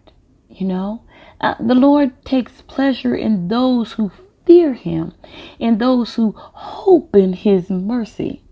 You 0.48 0.66
know, 0.66 1.03
uh, 1.40 1.55
the 1.61 1.75
Lord 1.75 2.25
takes 2.25 2.62
pleasure 2.62 3.14
in 3.14 3.48
those 3.48 3.92
who 3.92 4.11
fear 4.46 4.75
Him, 4.75 5.14
in 5.59 5.79
those 5.79 6.14
who 6.14 6.35
hope 6.37 7.14
in 7.16 7.33
His 7.33 7.70
mercy. 7.70 8.42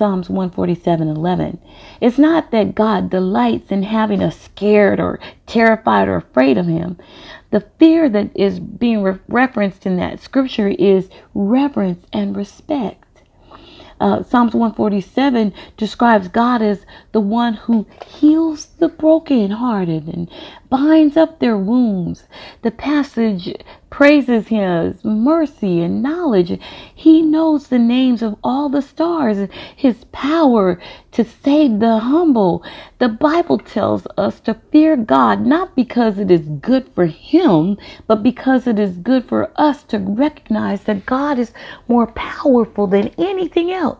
Psalms 0.00 0.30
147 0.30 1.08
11. 1.08 1.60
It's 2.00 2.16
not 2.16 2.52
that 2.52 2.74
God 2.74 3.10
delights 3.10 3.70
in 3.70 3.82
having 3.82 4.22
us 4.22 4.40
scared 4.40 4.98
or 4.98 5.20
terrified 5.46 6.08
or 6.08 6.16
afraid 6.16 6.56
of 6.56 6.66
Him. 6.66 6.96
The 7.50 7.66
fear 7.78 8.08
that 8.08 8.30
is 8.34 8.60
being 8.60 9.02
re- 9.02 9.18
referenced 9.28 9.84
in 9.84 9.96
that 9.96 10.20
scripture 10.20 10.68
is 10.68 11.10
reverence 11.34 12.06
and 12.14 12.34
respect. 12.34 13.04
Uh, 14.00 14.22
Psalms 14.22 14.54
147 14.54 15.52
describes 15.76 16.28
God 16.28 16.62
as 16.62 16.86
the 17.12 17.20
one 17.20 17.54
who 17.54 17.86
heals 18.06 18.66
the 18.78 18.88
brokenhearted 18.88 20.08
and 20.08 20.30
binds 20.70 21.16
up 21.16 21.38
their 21.38 21.58
wounds. 21.58 22.24
The 22.62 22.70
passage 22.70 23.54
praises 23.90 24.48
his 24.48 25.04
mercy 25.04 25.82
and 25.82 26.02
knowledge. 26.02 26.58
He 26.94 27.22
knows 27.22 27.68
the 27.68 27.78
names 27.78 28.22
of 28.22 28.36
all 28.42 28.68
the 28.68 28.82
stars 28.82 29.48
his 29.76 30.04
power 30.12 30.80
to 31.12 31.24
save 31.24 31.80
the 31.80 31.98
humble. 31.98 32.64
The 32.98 33.08
Bible 33.08 33.58
tells 33.58 34.06
us 34.16 34.40
to 34.40 34.54
fear 34.72 34.96
God 34.96 35.44
not 35.44 35.76
because 35.76 36.18
it 36.18 36.30
is 36.30 36.48
good 36.60 36.88
for 36.94 37.06
him, 37.06 37.76
but 38.06 38.22
because 38.22 38.66
it 38.66 38.78
is 38.78 38.96
good 38.98 39.26
for 39.26 39.50
us 39.56 39.82
to 39.84 39.98
recognize 39.98 40.84
that 40.84 41.06
God 41.06 41.38
is 41.38 41.52
more 41.88 42.06
powerful 42.06 42.86
than 42.86 43.08
anything 43.18 43.72
else. 43.72 43.98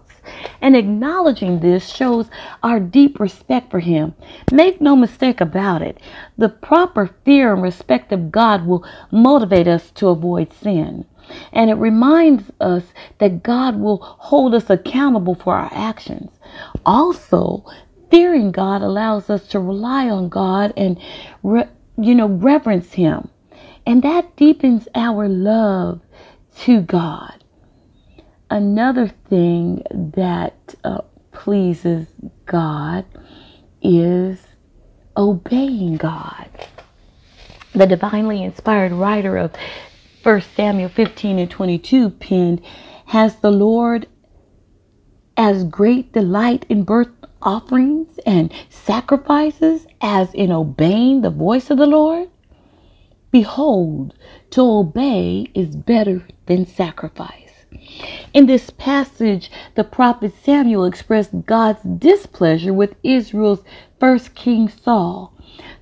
And 0.61 0.77
acknowledging 0.77 1.61
this 1.61 1.89
shows 1.89 2.29
our 2.63 2.81
deep 2.81 3.21
respect 3.21 3.71
for 3.71 3.81
Him. 3.81 4.15
Make 4.53 4.81
no 4.81 4.97
mistake 4.97 5.41
about 5.41 5.83
it. 5.83 5.99
The 6.39 6.49
proper 6.49 7.11
fear 7.25 7.53
and 7.53 7.63
respect 7.63 8.13
of 8.13 8.31
God 8.31 8.67
will 8.67 8.85
motivate 9.11 9.69
us 9.69 9.91
to 9.93 10.09
avoid 10.09 10.53
sin. 10.53 11.07
And 11.53 11.71
it 11.71 11.75
reminds 11.75 12.51
us 12.61 12.85
that 13.19 13.43
God 13.43 13.77
will 13.77 13.99
hold 14.03 14.55
us 14.55 14.69
accountable 14.69 15.35
for 15.35 15.55
our 15.55 15.71
actions. 15.73 16.31
Also, 16.85 17.65
fearing 18.11 18.51
God 18.51 18.83
allows 18.83 19.31
us 19.31 19.47
to 19.49 19.61
rely 19.61 20.09
on 20.11 20.29
God 20.29 20.73
and, 20.77 21.01
re- 21.43 21.69
you 21.97 22.15
know, 22.15 22.29
reverence 22.29 22.95
Him. 22.95 23.29
And 23.87 24.03
that 24.03 24.37
deepens 24.37 24.89
our 24.95 25.29
love 25.29 26.01
to 26.61 26.81
God 26.83 27.40
another 28.51 29.09
thing 29.29 29.83
that 30.15 30.75
uh, 30.85 31.03
pleases 31.33 32.09
God 32.47 33.05
is 33.81 34.39
obeying 35.17 35.97
God. 35.97 36.49
The 37.73 37.87
divinely 37.87 38.43
inspired 38.43 38.93
writer 38.93 39.37
of 39.37 39.53
1 40.23 40.41
Samuel 40.57 40.89
15 40.89 41.39
and 41.39 41.51
22 41.51 42.11
penned, 42.11 42.61
Has 43.07 43.37
the 43.37 43.51
Lord 43.51 44.07
as 45.37 45.65
great 45.65 46.13
delight 46.13 46.67
in 46.69 46.83
burnt 46.83 47.15
offerings 47.41 48.19
and 48.27 48.53
sacrifices 48.69 49.87
as 50.03 50.35
in 50.35 50.53
obeying 50.53 51.23
the 51.23 51.31
voice 51.31 51.71
of 51.71 51.79
the 51.79 51.87
Lord? 51.87 52.29
Behold, 53.31 54.15
to 54.51 54.61
obey 54.61 55.47
is 55.55 55.77
better 55.77 56.27
than 56.47 56.67
sacrifice. 56.67 57.40
In 58.33 58.47
this 58.47 58.71
passage, 58.71 59.51
the 59.75 59.85
prophet 59.85 60.33
Samuel 60.43 60.85
expressed 60.85 61.47
God's 61.47 61.83
displeasure 61.83 62.73
with 62.73 62.95
Israel's 63.03 63.63
first 63.99 64.35
king 64.35 64.69
Saul. 64.69 65.33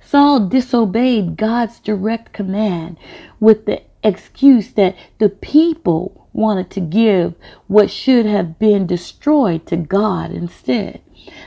Saul 0.01 0.47
disobeyed 0.47 1.37
God's 1.37 1.79
direct 1.79 2.33
command 2.33 2.97
with 3.39 3.65
the 3.65 3.81
excuse 4.03 4.71
that 4.73 4.95
the 5.19 5.29
people 5.29 6.27
wanted 6.33 6.69
to 6.71 6.79
give 6.79 7.35
what 7.67 7.91
should 7.91 8.25
have 8.25 8.57
been 8.59 8.87
destroyed 8.87 9.65
to 9.67 9.77
God 9.77 10.31
instead. 10.31 11.01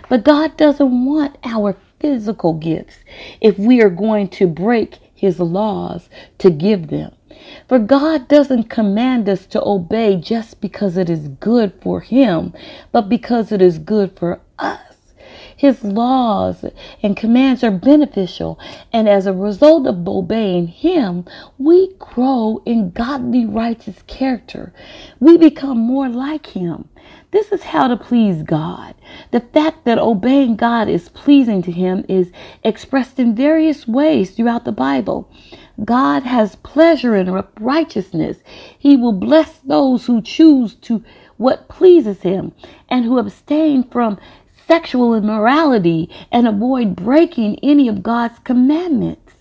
But 0.09 0.25
God 0.25 0.57
doesn't 0.57 1.05
want 1.05 1.39
our 1.45 1.77
physical 1.99 2.55
gifts 2.55 2.99
if 3.41 3.59
we 3.59 3.81
are 3.83 3.91
going 3.91 4.29
to 4.29 4.47
break 4.47 4.99
his 5.15 5.41
laws 5.41 6.09
to 6.39 6.51
give 6.51 6.89
them. 6.89 7.13
For 7.69 7.79
God 7.79 8.29
doesn't 8.29 8.65
command 8.65 9.29
us 9.29 9.47
to 9.47 9.65
obey 9.65 10.17
just 10.17 10.61
because 10.61 10.97
it 10.97 11.11
is 11.11 11.29
good 11.29 11.73
for 11.81 12.01
Him, 12.01 12.53
but 12.93 13.09
because 13.09 13.53
it 13.53 13.63
is 13.63 13.79
good 13.79 14.17
for 14.19 14.41
us. 14.59 14.81
His 15.57 15.85
laws 15.85 16.65
and 17.05 17.17
commands 17.17 17.63
are 17.63 17.71
beneficial, 17.71 18.59
and 18.93 19.09
as 19.09 19.27
a 19.27 19.33
result 19.33 19.87
of 19.87 20.09
obeying 20.09 20.67
Him, 20.67 21.25
we 21.57 21.95
grow 22.01 22.61
in 22.67 22.91
godly, 22.91 23.47
righteous 23.47 24.03
character. 24.09 24.73
We 25.21 25.37
become 25.39 25.79
more 25.79 26.09
like 26.09 26.47
Him. 26.47 26.89
This 27.31 27.53
is 27.53 27.63
how 27.63 27.89
to 27.89 27.97
please 27.97 28.43
God. 28.43 28.95
The 29.31 29.41
fact 29.41 29.85
that 29.85 29.99
obeying 29.99 30.57
God 30.57 30.89
is 30.89 31.09
pleasing 31.09 31.63
to 31.63 31.73
Him 31.73 32.05
is 32.09 32.33
expressed 32.65 33.19
in 33.19 33.35
various 33.35 33.87
ways 33.87 34.33
throughout 34.33 34.65
the 34.65 34.73
Bible. 34.73 35.31
God 35.85 36.23
has 36.23 36.57
pleasure 36.57 37.17
in 37.17 37.43
righteousness. 37.61 38.39
He 38.79 38.97
will 38.97 39.13
bless 39.13 39.59
those 39.59 40.07
who 40.07 40.23
choose 40.23 40.75
to 40.77 41.03
what 41.37 41.69
pleases 41.69 42.23
him 42.23 42.53
and 42.89 43.05
who 43.05 43.19
abstain 43.19 43.85
from 43.85 44.19
sexual 44.67 45.15
immorality 45.15 46.09
and 46.31 46.47
avoid 46.47 46.97
breaking 46.97 47.59
any 47.63 47.89
of 47.89 48.03
God's 48.03 48.39
commandments. 48.41 49.35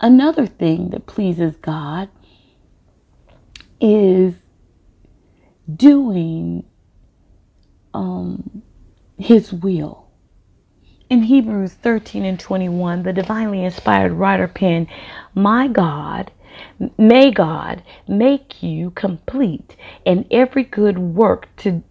Another 0.00 0.46
thing 0.46 0.90
that 0.90 1.06
pleases 1.06 1.56
God 1.56 2.08
is 3.80 4.34
doing 5.76 6.64
um, 7.94 8.62
his 9.18 9.52
will. 9.52 10.08
In 11.10 11.22
Hebrews 11.22 11.74
13 11.74 12.24
and 12.24 12.40
21, 12.40 13.02
the 13.02 13.12
divinely 13.12 13.64
inspired 13.64 14.12
writer 14.12 14.48
penned, 14.48 14.88
My 15.34 15.66
God, 15.66 16.30
may 16.98 17.30
God 17.30 17.82
make 18.06 18.62
you 18.62 18.90
complete 18.90 19.76
in 20.04 20.26
every 20.30 20.64
good 20.64 20.98
work 20.98 21.48
to 21.58 21.82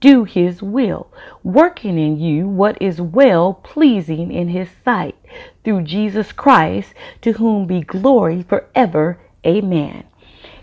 do 0.00 0.24
his 0.24 0.62
will, 0.62 1.12
working 1.42 1.98
in 1.98 2.18
you 2.18 2.48
what 2.48 2.80
is 2.80 3.00
well 3.00 3.54
pleasing 3.54 4.32
in 4.32 4.48
his 4.48 4.68
sight, 4.84 5.16
through 5.64 5.82
Jesus 5.82 6.32
Christ, 6.32 6.94
to 7.22 7.32
whom 7.32 7.66
be 7.66 7.80
glory 7.80 8.42
forever. 8.42 9.18
Amen. 9.46 10.04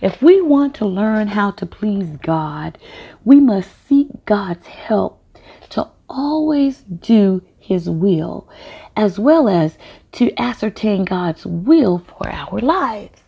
If 0.01 0.21
we 0.21 0.41
want 0.41 0.75
to 0.75 0.85
learn 0.85 1.27
how 1.27 1.51
to 1.51 1.65
please 1.65 2.17
God, 2.17 2.77
we 3.23 3.39
must 3.39 3.87
seek 3.87 4.25
God's 4.25 4.67
help 4.67 5.23
to 5.69 5.87
always 6.09 6.81
do 6.81 7.41
his 7.59 7.89
will, 7.89 8.47
as 8.95 9.19
well 9.19 9.47
as 9.47 9.77
to 10.13 10.31
ascertain 10.39 11.05
God's 11.05 11.45
will 11.45 11.99
for 11.99 12.29
our 12.29 12.59
lives. 12.59 13.19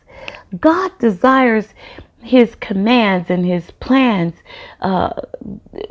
God 0.59 0.91
desires 0.99 1.67
his 2.21 2.55
commands 2.55 3.29
and 3.29 3.45
his 3.45 3.69
plans 3.71 4.33
uh, 4.81 5.13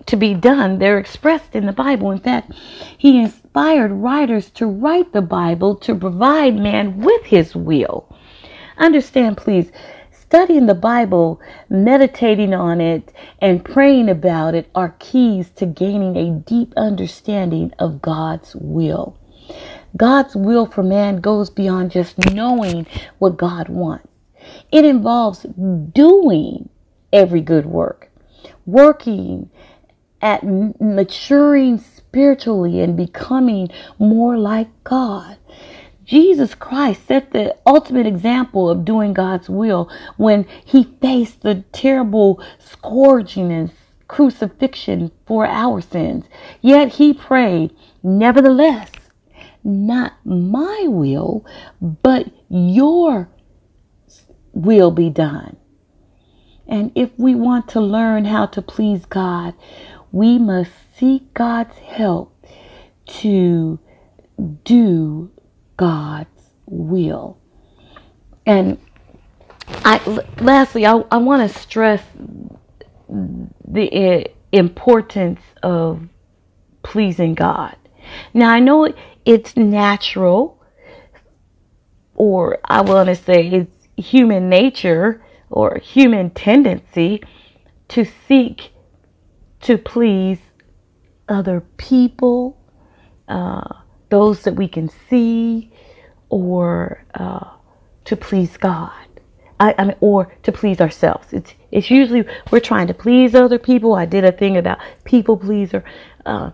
to 0.07 0.17
be 0.17 0.35
done. 0.35 0.79
They're 0.79 0.99
expressed 0.99 1.55
in 1.55 1.67
the 1.67 1.73
Bible. 1.73 2.11
In 2.11 2.19
fact, 2.19 2.53
he 2.99 3.21
inspired 3.21 3.93
writers 3.93 4.51
to 4.51 4.67
write 4.67 5.13
the 5.13 5.23
Bible 5.23 5.77
to 5.77 5.95
provide 5.95 6.57
man 6.57 7.01
with 7.01 7.25
his 7.25 7.55
will. 7.55 8.09
Understand, 8.79 9.37
please, 9.37 9.71
studying 10.11 10.67
the 10.67 10.75
Bible, 10.75 11.41
meditating 11.69 12.53
on 12.53 12.81
it, 12.81 13.13
and 13.41 13.65
praying 13.65 14.09
about 14.09 14.57
it 14.57 14.69
are 14.75 14.97
keys 14.99 15.51
to 15.51 15.67
gaining 15.67 16.17
a 16.17 16.41
deep 16.41 16.73
understanding 16.77 17.73
of 17.79 18.03
God's 18.03 18.57
will. 18.57 19.17
God's 19.97 20.35
will 20.35 20.67
for 20.67 20.83
man 20.83 21.21
goes 21.21 21.51
beyond 21.51 21.93
just 21.93 22.19
knowing 22.33 22.87
what 23.19 23.37
God 23.37 23.69
wants. 23.69 24.09
It 24.73 24.85
involves 24.85 25.47
doing 25.93 26.69
every 27.13 27.41
good 27.41 27.67
work, 27.67 28.11
working 28.67 29.51
at 30.21 30.43
maturing 30.43 31.79
spiritually 31.79 32.81
and 32.81 32.97
becoming 32.97 33.69
more 33.99 34.37
like 34.37 34.69
God. 34.85 35.37
Jesus 36.05 36.55
Christ 36.55 37.07
set 37.07 37.31
the 37.31 37.57
ultimate 37.67 38.07
example 38.07 38.69
of 38.69 38.85
doing 38.85 39.15
God's 39.15 39.49
will 39.49 39.91
when 40.17 40.47
he 40.65 40.97
faced 41.01 41.43
the 41.43 41.65
terrible 41.73 42.43
scourging 42.59 43.51
and 43.51 43.71
crucifixion 44.07 45.11
for 45.27 45.47
our 45.47 45.81
sins. 45.81 46.27
Yet 46.61 46.95
he 46.95 47.15
prayed, 47.15 47.75
Nevertheless, 48.03 48.91
not 49.65 50.13
my 50.25 50.85
will, 50.87 51.45
but 51.81 52.27
your 52.49 53.29
will 54.53 54.91
be 54.91 55.11
done. 55.11 55.57
And 56.67 56.93
if 56.95 57.11
we 57.19 57.35
want 57.35 57.69
to 57.71 57.81
learn 57.81 58.25
how 58.25 58.47
to 58.47 58.63
please 58.63 59.05
God, 59.07 59.55
we 60.13 60.39
must 60.39 60.71
seek 60.97 61.35
God's 61.35 61.77
help 61.79 62.47
to 63.07 63.79
do 64.65 65.31
God's 65.77 66.29
will. 66.67 67.39
And 68.47 68.79
I, 69.85 69.99
lastly, 70.41 70.87
I, 70.87 71.03
I 71.11 71.17
want 71.17 71.51
to 71.51 71.59
stress 71.59 72.03
the 73.09 74.25
uh, 74.27 74.31
importance 74.53 75.41
of 75.63 76.09
pleasing 76.83 77.35
God. 77.35 77.77
Now, 78.33 78.51
I 78.51 78.61
know 78.61 78.93
it's 79.25 79.57
natural, 79.57 80.63
or 82.15 82.59
I 82.65 82.83
want 82.83 83.09
to 83.09 83.17
say 83.17 83.49
it's 83.49 83.89
human 83.97 84.49
nature 84.49 85.23
or 85.51 85.79
human 85.79 86.31
tendency 86.31 87.23
to 87.89 88.05
seek 88.29 88.73
to 89.63 89.79
please 89.79 90.39
other 91.29 91.61
people, 91.79 92.59
uh, 93.29 93.63
those 94.11 94.43
that 94.43 94.55
we 94.55 94.69
can 94.69 94.91
see, 95.09 95.73
or 96.29 97.05
uh, 97.15 97.51
to 98.05 98.17
please 98.17 98.57
God. 98.57 98.93
I, 99.59 99.75
I, 99.79 99.85
mean, 99.85 99.97
or 100.01 100.35
to 100.43 100.53
please 100.53 100.81
ourselves. 100.81 101.33
It's 101.33 101.55
it's 101.71 101.91
usually 101.91 102.25
we're 102.51 102.61
trying 102.61 102.89
to 102.89 102.95
please 102.95 103.35
other 103.35 103.59
people. 103.59 103.95
I 103.95 104.05
did 104.05 104.25
a 104.25 104.33
thing 104.33 104.57
about 104.57 104.79
people 105.05 105.37
pleaser, 105.37 105.85
uh, 106.27 106.51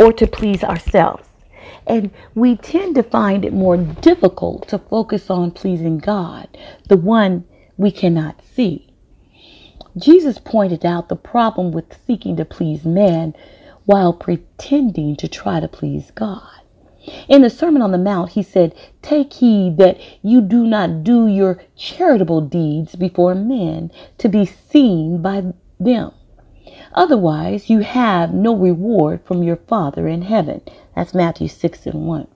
or 0.00 0.12
to 0.14 0.26
please 0.26 0.64
ourselves. 0.64 1.29
And 1.90 2.12
we 2.36 2.54
tend 2.54 2.94
to 2.94 3.02
find 3.02 3.44
it 3.44 3.52
more 3.52 3.76
difficult 3.76 4.68
to 4.68 4.78
focus 4.78 5.28
on 5.28 5.50
pleasing 5.50 5.98
God, 5.98 6.46
the 6.88 6.96
one 6.96 7.42
we 7.76 7.90
cannot 7.90 8.42
see. 8.44 8.94
Jesus 9.96 10.38
pointed 10.38 10.86
out 10.86 11.08
the 11.08 11.16
problem 11.16 11.72
with 11.72 11.98
seeking 12.06 12.36
to 12.36 12.44
please 12.44 12.84
man 12.84 13.34
while 13.86 14.12
pretending 14.12 15.16
to 15.16 15.26
try 15.26 15.58
to 15.58 15.66
please 15.66 16.12
God. 16.12 16.60
In 17.28 17.42
the 17.42 17.50
Sermon 17.50 17.82
on 17.82 17.90
the 17.90 17.98
Mount, 17.98 18.30
he 18.30 18.42
said, 18.44 18.72
Take 19.02 19.32
heed 19.32 19.76
that 19.78 19.98
you 20.22 20.40
do 20.42 20.68
not 20.68 21.02
do 21.02 21.26
your 21.26 21.60
charitable 21.74 22.42
deeds 22.42 22.94
before 22.94 23.34
men 23.34 23.90
to 24.18 24.28
be 24.28 24.46
seen 24.46 25.22
by 25.22 25.42
them. 25.80 26.12
Otherwise, 26.92 27.70
you 27.70 27.80
have 27.80 28.34
no 28.34 28.54
reward 28.54 29.20
from 29.24 29.42
your 29.42 29.56
Father 29.56 30.08
in 30.08 30.22
heaven. 30.22 30.60
That's 30.96 31.14
Matthew 31.14 31.46
6 31.46 31.86
and 31.86 32.06
1. 32.06 32.26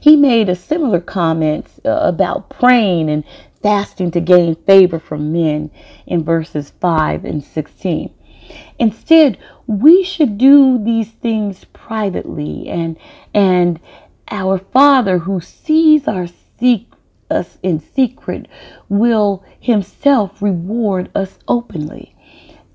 He 0.00 0.16
made 0.16 0.48
a 0.48 0.56
similar 0.56 1.00
comment 1.00 1.66
uh, 1.84 1.90
about 1.90 2.50
praying 2.50 3.08
and 3.08 3.24
fasting 3.62 4.10
to 4.12 4.20
gain 4.20 4.54
favor 4.54 4.98
from 4.98 5.32
men 5.32 5.70
in 6.06 6.24
verses 6.24 6.70
5 6.80 7.24
and 7.24 7.42
16. 7.44 8.12
Instead, 8.78 9.38
we 9.66 10.04
should 10.04 10.38
do 10.38 10.78
these 10.82 11.10
things 11.10 11.64
privately 11.72 12.68
and 12.68 12.96
and 13.34 13.80
our 14.30 14.58
Father 14.58 15.18
who 15.18 15.40
sees 15.40 16.06
our 16.06 16.28
seek 16.58 16.92
us 17.28 17.58
in 17.62 17.80
secret 17.80 18.46
will 18.88 19.44
himself 19.58 20.40
reward 20.40 21.10
us 21.14 21.38
openly 21.48 22.15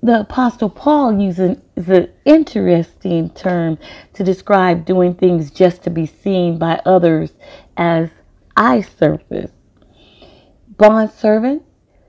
the 0.02 0.20
Apostle 0.20 0.68
Paul 0.68 1.20
uses 1.20 1.58
an 1.76 2.08
interesting 2.24 3.30
term 3.30 3.78
to 4.14 4.24
describe 4.24 4.84
doing 4.84 5.14
things 5.14 5.50
just 5.52 5.84
to 5.84 5.90
be 5.90 6.06
seen 6.06 6.58
by 6.58 6.80
others 6.84 7.32
as 7.76 8.10
eye 8.56 8.80
service. 8.80 9.52
Bond 10.76 11.10
servants, 11.12 11.66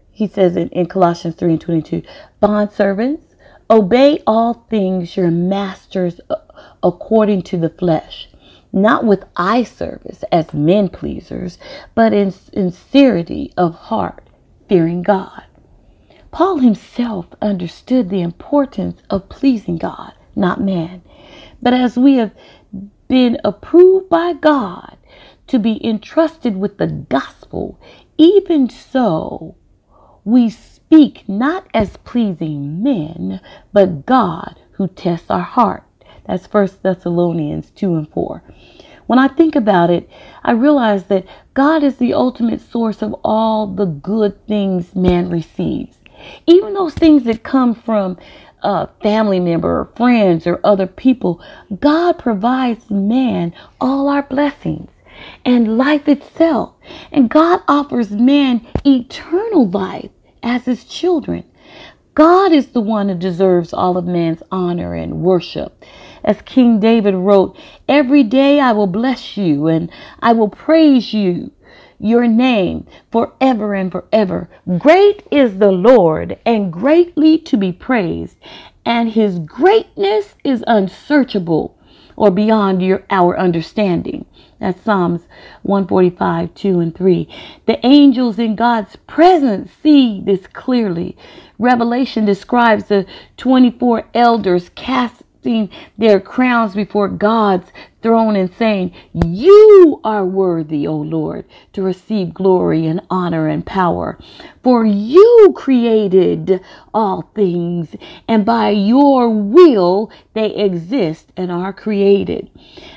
he 0.10 0.25
says 0.27 0.56
in, 0.56 0.69
in 0.69 0.88
Colossians 0.88 1.36
3 1.36 1.51
and 1.51 1.62
22, 1.62 2.01
bond 2.39 2.71
servants, 2.71 3.36
obey 3.69 4.23
all 4.25 4.65
things 4.71 5.15
your 5.15 5.29
masters 5.29 6.19
uh, 6.32 6.36
according 6.82 7.43
to 7.43 7.58
the 7.58 7.69
flesh, 7.69 8.27
not 8.71 9.06
with 9.06 9.23
eye 9.36 9.63
service 9.63 10.23
as 10.32 10.51
men 10.51 10.89
pleasers, 10.89 11.60
but 11.93 12.12
in 12.12 12.32
sincerity 12.32 13.53
of 13.56 13.75
heart, 13.75 14.23
fearing 14.67 15.03
God. 15.03 15.43
Paul 16.34 16.58
himself 16.58 17.28
understood 17.43 18.10
the 18.10 18.24
importance 18.24 19.04
of 19.08 19.30
pleasing 19.30 19.78
God, 19.78 20.13
not 20.36 20.60
man. 20.60 21.04
But 21.62 21.76
as 21.76 21.96
we 21.96 22.15
have 22.15 22.32
been 23.08 23.38
approved 23.43 24.10
by 24.10 24.34
God 24.34 24.98
to 25.46 25.60
be 25.60 25.80
entrusted 25.86 26.58
with 26.58 26.80
the 26.80 26.88
gospel, 26.88 27.80
even 28.17 28.67
so 28.67 29.56
we 30.24 30.50
speak 30.50 31.30
not 31.30 31.67
as 31.72 31.98
pleasing 31.98 32.82
men, 32.82 33.39
but 33.72 34.08
God 34.08 34.60
who 34.72 34.88
tests 34.88 35.30
our 35.30 35.41
heart. 35.41 35.84
That's 36.26 36.52
1 36.52 36.67
Thessalonians 36.82 37.69
2 37.76 37.93
and 37.96 38.10
4. 38.10 38.43
When 39.06 39.19
I 39.19 39.28
think 39.28 39.56
about 39.56 39.91
it, 39.91 40.10
I 40.43 40.54
realize 40.54 41.04
that 41.06 41.28
God 41.54 41.84
is 41.84 41.98
the 41.98 42.15
ultimate 42.15 42.62
source 42.62 43.04
of 43.04 43.13
all 43.24 43.67
the 43.67 43.86
good 43.86 44.48
things 44.48 44.96
man 44.96 45.30
receives. 45.30 46.00
Even 46.46 46.74
those 46.74 46.94
things 46.94 47.24
that 47.24 47.44
come 47.44 47.74
from 47.76 48.18
a 48.62 48.88
family 49.02 49.40
member 49.40 49.80
or 49.82 49.92
friends 49.96 50.48
or 50.48 50.60
other 50.64 50.88
people, 50.88 51.42
God 51.80 52.18
provides 52.18 52.90
man 52.90 53.54
all 53.82 54.08
our 54.08 54.24
blessings 54.24 54.90
and 55.46 55.78
life 55.78 56.08
itself. 56.08 56.74
And 57.12 57.30
God 57.30 57.62
offers 57.68 58.12
man 58.12 58.66
eternal 58.86 59.70
life 59.70 60.12
as 60.42 60.66
his 60.66 60.86
children. 60.86 61.44
God 62.16 62.52
is 62.52 62.68
the 62.68 62.82
one 62.82 63.10
who 63.10 63.16
deserves 63.16 63.74
all 63.74 63.98
of 63.98 64.06
man's 64.06 64.44
honor 64.52 64.94
and 64.94 65.22
worship. 65.24 65.84
As 66.24 66.42
King 66.44 66.80
David 66.80 67.16
wrote, 67.16 67.58
Every 67.90 68.24
day 68.24 68.60
I 68.60 68.72
will 68.72 68.88
bless 68.88 69.36
you 69.36 69.68
and 69.68 69.92
I 70.20 70.34
will 70.34 70.50
praise 70.50 71.14
you 71.14 71.52
your 71.99 72.27
name 72.27 72.86
forever 73.12 73.73
and 73.73 73.91
forever. 73.91 74.49
Great 74.77 75.23
is 75.32 75.58
the 75.58 75.71
Lord 75.71 76.38
and 76.45 76.71
greatly 76.71 77.38
to 77.39 77.58
be 77.58 77.71
praised, 77.71 78.38
and 78.86 79.12
his 79.12 79.39
greatness 79.39 80.36
is 80.43 80.63
unsearchable 80.67 81.77
or 82.15 82.32
beyond 82.32 82.82
your, 82.82 83.03
our 83.10 83.38
understanding. 83.38 84.25
That's 84.60 84.82
Psalms 84.82 85.27
145, 85.63 86.53
2 86.53 86.79
and 86.79 86.95
3. 86.95 87.27
The 87.65 87.86
angels 87.86 88.39
in 88.39 88.56
God's 88.56 88.95
presence 88.95 89.71
see 89.82 90.21
this 90.23 90.47
clearly. 90.47 91.17
Revelation 91.60 92.23
describes 92.25 92.86
the 92.86 93.06
24 93.38 94.06
elders 94.13 94.69
casting 94.75 95.69
their 95.98 96.19
crowns 96.19 96.75
before 96.75 97.10
God's 97.10 97.71
throne 98.04 98.35
and 98.35 98.54
saying, 98.54 98.93
You 99.13 99.99
are 100.04 100.25
worthy, 100.25 100.85
O 100.85 100.95
Lord, 100.95 101.45
to 101.71 101.81
receive 101.81 102.33
glory 102.33 102.85
and 102.85 103.01
honor 103.10 103.47
and 103.47 103.65
power. 103.65 104.19
For 104.62 104.85
you 104.85 105.54
created 105.56 106.62
all 106.93 107.29
things, 107.33 107.95
and 108.27 108.45
by 108.45 108.69
your 108.69 109.29
will 109.29 110.12
they 110.33 110.54
exist 110.54 111.31
and 111.35 111.51
are 111.51 111.73
created. 111.73 112.49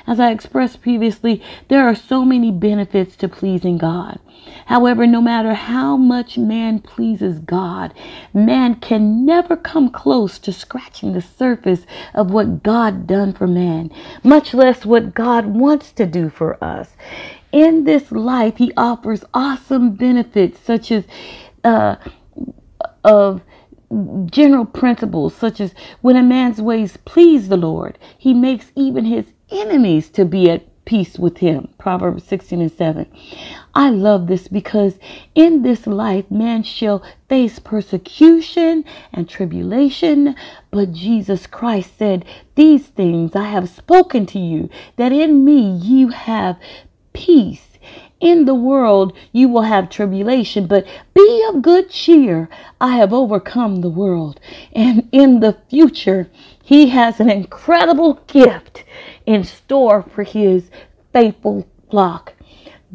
As 0.05 0.19
I 0.19 0.31
expressed 0.31 0.81
previously, 0.81 1.41
there 1.69 1.87
are 1.87 1.95
so 1.95 2.23
many 2.23 2.51
benefits 2.51 3.15
to 3.17 3.27
pleasing 3.27 3.77
God. 3.77 4.19
However, 4.65 5.07
no 5.07 5.21
matter 5.21 5.53
how 5.53 5.97
much 5.97 6.37
man 6.37 6.79
pleases 6.79 7.39
God, 7.39 7.93
man 8.33 8.75
can 8.75 9.25
never 9.25 9.55
come 9.55 9.89
close 9.89 10.39
to 10.39 10.51
scratching 10.51 11.13
the 11.13 11.21
surface 11.21 11.85
of 12.13 12.31
what 12.31 12.63
God 12.63 13.07
done 13.07 13.33
for 13.33 13.47
man, 13.47 13.91
much 14.23 14.53
less 14.53 14.85
what 14.85 15.13
God 15.13 15.45
wants 15.45 15.91
to 15.93 16.05
do 16.05 16.29
for 16.29 16.61
us. 16.63 16.95
In 17.51 17.85
this 17.85 18.11
life, 18.11 18.57
he 18.57 18.73
offers 18.75 19.23
awesome 19.33 19.91
benefits 19.91 20.59
such 20.59 20.91
as 20.91 21.05
uh, 21.63 21.95
of 23.03 23.41
general 24.25 24.65
principles 24.65 25.33
such 25.33 25.61
as 25.61 25.73
when 26.01 26.17
a 26.17 26.23
man's 26.23 26.61
ways 26.61 26.97
please 27.05 27.47
the 27.47 27.57
Lord, 27.57 27.97
he 28.17 28.33
makes 28.33 28.71
even 28.75 29.05
his 29.05 29.25
enemies 29.49 30.09
to 30.09 30.25
be 30.25 30.49
at 30.49 30.63
peace 30.87 31.19
with 31.19 31.39
him. 31.39 31.67
Proverbs 31.77 32.23
16 32.23 32.61
and 32.61 32.71
7. 32.71 33.05
I 33.75 33.89
love 33.89 34.27
this 34.27 34.47
because 34.47 34.97
in 35.35 35.61
this 35.61 35.85
life 35.85 36.31
man 36.31 36.63
shall 36.63 37.03
face 37.27 37.59
persecution 37.59 38.85
and 39.11 39.27
tribulation, 39.27 40.33
but 40.71 40.93
Jesus 40.93 41.45
Christ 41.45 41.97
said, 41.97 42.23
These 42.55 42.87
things 42.87 43.35
I 43.35 43.49
have 43.49 43.67
spoken 43.67 44.25
to 44.27 44.39
you, 44.39 44.69
that 44.95 45.11
in 45.11 45.43
me 45.43 45.77
you 45.77 46.07
have 46.07 46.57
peace. 47.11 47.77
In 48.21 48.45
the 48.45 48.55
world 48.55 49.11
you 49.33 49.49
will 49.49 49.63
have 49.63 49.89
tribulation, 49.89 50.67
but 50.67 50.87
be 51.13 51.45
of 51.49 51.61
good 51.61 51.89
cheer. 51.89 52.49
I 52.79 52.95
have 52.95 53.11
overcome 53.11 53.81
the 53.81 53.89
world. 53.89 54.39
And 54.71 55.09
in 55.11 55.41
the 55.41 55.57
future, 55.69 56.29
he 56.63 56.89
has 56.89 57.19
an 57.19 57.29
incredible 57.29 58.21
gift 58.27 58.85
in 59.27 59.43
store 59.43 60.01
for 60.01 60.23
his 60.23 60.71
faithful 61.13 61.67
flock. 61.91 62.33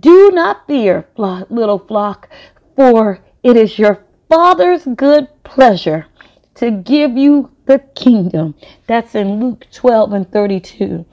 Do 0.01 0.31
not 0.33 0.67
fear, 0.67 1.07
flock, 1.15 1.49
little 1.51 1.79
flock, 1.79 2.29
for 2.75 3.21
it 3.45 3.57
is 3.57 3.79
your 3.79 4.05
Father's 4.29 4.87
good 4.97 5.29
pleasure 5.45 6.07
to 6.55 6.71
give 6.71 7.17
you 7.17 7.51
the 7.67 7.79
kingdom. 7.95 8.55
That's 8.87 9.15
in 9.15 9.41
Luke 9.41 9.67
12 9.71 10.13
and 10.15 10.33
32. 10.33 11.05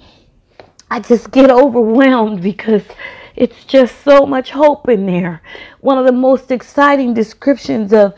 I 0.89 1.01
just 1.01 1.29
get 1.31 1.51
overwhelmed 1.51 2.41
because 2.41 2.83
it's 3.35 3.65
just 3.65 4.03
so 4.03 4.25
much 4.25 4.51
hope 4.51 4.87
in 4.89 5.05
there. 5.05 5.41
One 5.81 5.97
of 5.97 6.05
the 6.05 6.11
most 6.13 6.49
exciting 6.49 7.13
descriptions 7.13 7.93
of 7.93 8.13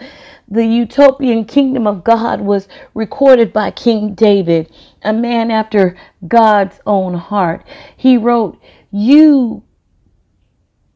the 0.52 0.66
utopian 0.66 1.46
kingdom 1.46 1.88
of 1.88 2.04
God 2.04 2.42
was 2.42 2.68
recorded 2.94 3.54
by 3.54 3.72
King 3.72 4.14
David, 4.14 4.70
a 5.02 5.14
man 5.14 5.50
after 5.50 5.96
God's 6.28 6.78
own 6.86 7.14
heart. 7.14 7.66
He 7.96 8.18
wrote, 8.18 8.62
You 8.92 9.64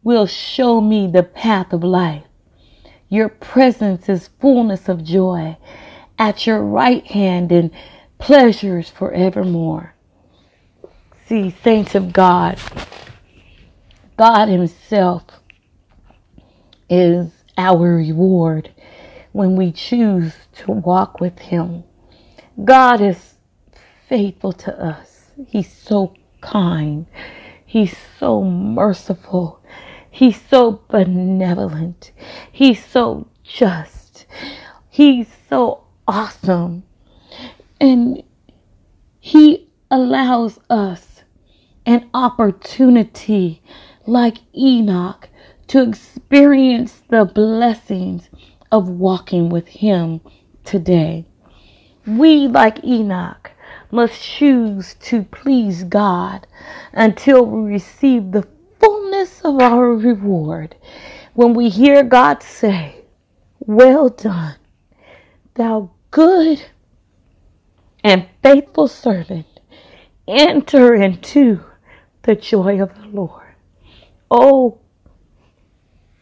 will 0.03 0.27
show 0.27 0.81
me 0.81 1.07
the 1.07 1.23
path 1.23 1.71
of 1.71 1.85
life. 1.85 2.25
Your 3.07 3.29
presence 3.29 4.09
is 4.09 4.29
fullness 4.41 4.89
of 4.89 5.05
joy. 5.05 5.55
At 6.19 6.45
your 6.45 6.61
right 6.61 7.05
hand 7.07 7.51
and 7.53 7.71
pleasures 8.17 8.89
forevermore. 8.89 9.95
See, 11.27 11.55
saints 11.63 11.95
of 11.95 12.11
God, 12.11 12.59
God 14.17 14.49
Himself 14.49 15.23
is 16.89 17.31
our 17.57 17.95
reward 17.95 18.71
when 19.35 19.57
we 19.57 19.69
choose 19.69 20.33
to 20.53 20.71
walk 20.71 21.19
with 21.19 21.37
Him. 21.37 21.83
God 22.63 23.01
is 23.01 23.35
faithful 24.07 24.53
to 24.53 24.81
us. 24.81 25.29
He's 25.45 25.69
so 25.69 26.15
kind. 26.39 27.05
He's 27.65 27.97
so 28.17 28.45
merciful. 28.45 29.61
He's 30.09 30.39
so 30.49 30.81
benevolent. 30.87 32.13
He's 32.49 32.85
so 32.85 33.27
just. 33.43 34.25
He's 34.89 35.27
so 35.49 35.83
awesome. 36.07 36.83
And 37.81 38.23
He 39.19 39.67
allows 39.91 40.59
us 40.69 41.23
an 41.85 42.09
opportunity 42.13 43.61
like 44.07 44.37
Enoch 44.55 45.27
to 45.67 45.81
experience 45.81 47.01
the 47.09 47.25
blessings 47.25 48.29
of 48.75 48.89
walking 48.89 49.47
with 49.47 49.69
Him 49.69 50.19
today. 50.65 51.25
We, 52.05 52.47
like 52.47 52.83
Enoch, 52.83 53.51
must 53.89 54.21
choose 54.21 54.95
to 54.95 55.23
please 55.23 55.85
God 55.85 56.45
until 56.91 57.45
we 57.45 57.71
receive 57.71 58.31
the 58.31 58.45
fullness 58.77 59.39
of 59.45 59.61
our 59.61 59.95
reward. 59.95 60.75
When 61.33 61.53
we 61.53 61.69
hear 61.69 62.03
God 62.03 62.43
say, 62.43 63.05
Well 63.59 64.09
done, 64.09 64.57
thou 65.53 65.91
good 66.11 66.65
and 68.03 68.27
faithful 68.43 68.89
servant, 68.89 69.47
enter 70.27 70.93
into 70.93 71.63
the 72.23 72.35
joy 72.35 72.81
of 72.81 72.93
the 72.95 73.07
Lord. 73.07 73.55
Oh, 74.29 74.79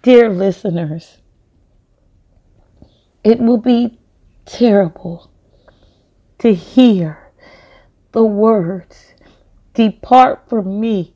dear 0.03 0.29
listeners, 0.29 1.17
it 3.23 3.39
will 3.39 3.57
be 3.57 3.99
terrible 4.45 5.31
to 6.39 6.53
hear 6.53 7.31
the 8.11 8.23
words, 8.23 9.13
Depart 9.73 10.47
from 10.49 10.79
me, 10.79 11.15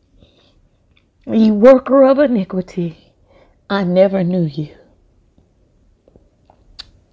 ye 1.26 1.52
worker 1.52 2.04
of 2.04 2.18
iniquity. 2.20 3.14
I 3.70 3.84
never 3.84 4.24
knew 4.24 4.46
you. 4.46 4.76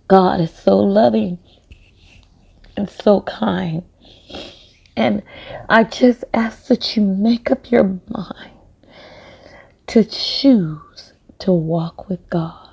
God 0.08 0.40
is 0.40 0.54
so 0.54 0.78
loving 0.78 1.38
and 2.76 2.88
so 2.88 3.22
kind. 3.22 3.82
And 4.96 5.22
I 5.68 5.84
just 5.84 6.24
ask 6.32 6.68
that 6.68 6.96
you 6.96 7.02
make 7.02 7.50
up 7.50 7.70
your 7.70 8.00
mind 8.08 8.52
to 9.88 10.04
choose 10.04 11.12
to 11.40 11.52
walk 11.52 12.08
with 12.08 12.30
God. 12.30 12.63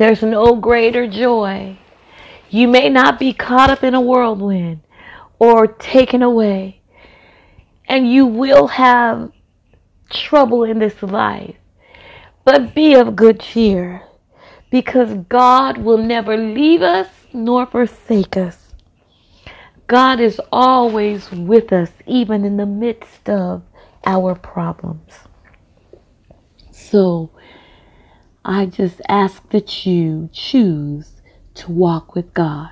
There's 0.00 0.22
no 0.22 0.56
greater 0.56 1.06
joy. 1.06 1.76
You 2.48 2.68
may 2.68 2.88
not 2.88 3.18
be 3.18 3.34
caught 3.34 3.68
up 3.68 3.84
in 3.84 3.92
a 3.92 4.00
whirlwind 4.00 4.80
or 5.38 5.66
taken 5.66 6.22
away, 6.22 6.80
and 7.86 8.10
you 8.10 8.24
will 8.24 8.68
have 8.68 9.30
trouble 10.08 10.64
in 10.64 10.78
this 10.78 11.02
life. 11.02 11.54
But 12.46 12.74
be 12.74 12.94
of 12.94 13.14
good 13.14 13.40
cheer 13.40 14.04
because 14.70 15.12
God 15.28 15.76
will 15.76 15.98
never 15.98 16.34
leave 16.34 16.80
us 16.80 17.08
nor 17.34 17.66
forsake 17.66 18.38
us. 18.38 18.72
God 19.86 20.18
is 20.18 20.40
always 20.50 21.30
with 21.30 21.74
us, 21.74 21.90
even 22.06 22.46
in 22.46 22.56
the 22.56 22.64
midst 22.64 23.28
of 23.28 23.62
our 24.06 24.34
problems. 24.34 25.12
So 26.72 27.32
I 28.44 28.66
just 28.66 29.02
ask 29.08 29.46
that 29.50 29.84
you 29.84 30.30
choose 30.32 31.20
to 31.56 31.70
walk 31.70 32.14
with 32.14 32.32
God. 32.32 32.70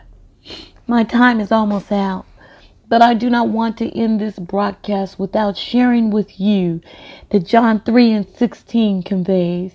My 0.87 1.05
time 1.05 1.41
is 1.41 1.53
almost 1.53 1.93
out, 1.93 2.25
but 2.89 3.03
I 3.03 3.13
do 3.13 3.29
not 3.29 3.49
want 3.51 3.77
to 3.79 3.91
end 3.95 4.19
this 4.19 4.39
broadcast 4.39 5.19
without 5.19 5.59
sharing 5.59 6.11
with 6.11 6.41
you 6.41 6.81
that 7.31 7.47
John 7.47 7.81
3 7.81 8.13
and 8.13 8.27
16 8.27 9.03
conveys. 9.03 9.75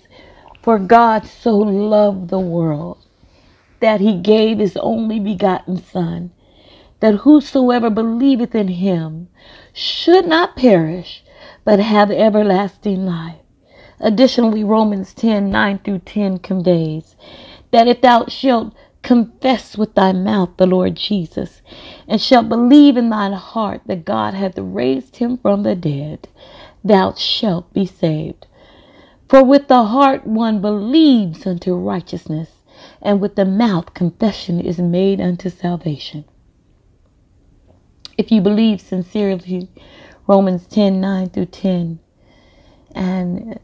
For 0.64 0.80
God 0.80 1.28
so 1.28 1.58
loved 1.58 2.30
the 2.30 2.40
world 2.40 2.98
that 3.82 4.02
he 4.02 4.18
gave 4.20 4.58
his 4.58 4.78
only 4.78 5.20
begotten 5.20 5.78
Son, 5.78 6.32
that 7.02 7.16
whosoever 7.16 7.92
believeth 7.92 8.56
in 8.56 8.70
him 8.70 9.28
should 9.74 10.26
not 10.26 10.56
perish, 10.56 11.24
but 11.66 11.80
have 11.80 12.10
everlasting 12.10 13.06
life. 13.06 13.43
Additionally, 14.00 14.64
Romans 14.64 15.14
10 15.14 15.50
9 15.50 15.80
through 15.80 16.00
10 16.00 16.40
conveys 16.40 17.16
that 17.72 17.88
if 17.88 18.02
thou 18.02 18.26
shalt 18.28 18.74
confess 19.02 19.78
with 19.78 19.94
thy 19.96 20.12
mouth 20.14 20.50
the 20.58 20.66
Lord 20.66 20.96
Jesus, 20.96 21.62
and 22.08 22.22
shalt 22.22 22.50
believe 22.50 22.98
in 22.98 23.10
thine 23.10 23.34
heart 23.34 23.82
that 23.86 24.06
God 24.06 24.34
hath 24.34 24.58
raised 24.58 25.18
him 25.18 25.38
from 25.38 25.64
the 25.64 25.76
dead, 25.76 26.28
thou 26.84 27.14
shalt 27.14 27.72
be 27.74 27.86
saved. 27.86 28.48
For 29.28 29.44
with 29.44 29.68
the 29.68 29.84
heart 29.86 30.26
one 30.26 30.62
believes 30.62 31.46
unto 31.46 31.74
righteousness, 31.76 32.52
and 33.02 33.20
with 33.20 33.36
the 33.36 33.46
mouth 33.46 33.94
confession 33.94 34.60
is 34.60 34.80
made 34.80 35.20
unto 35.20 35.50
salvation. 35.50 36.26
If 38.18 38.32
you 38.32 38.42
believe 38.42 38.80
sincerely, 38.80 39.70
Romans 40.28 40.68
10 40.68 41.02
9 41.02 41.30
through 41.30 41.48
10. 41.48 42.00
And 42.96 43.60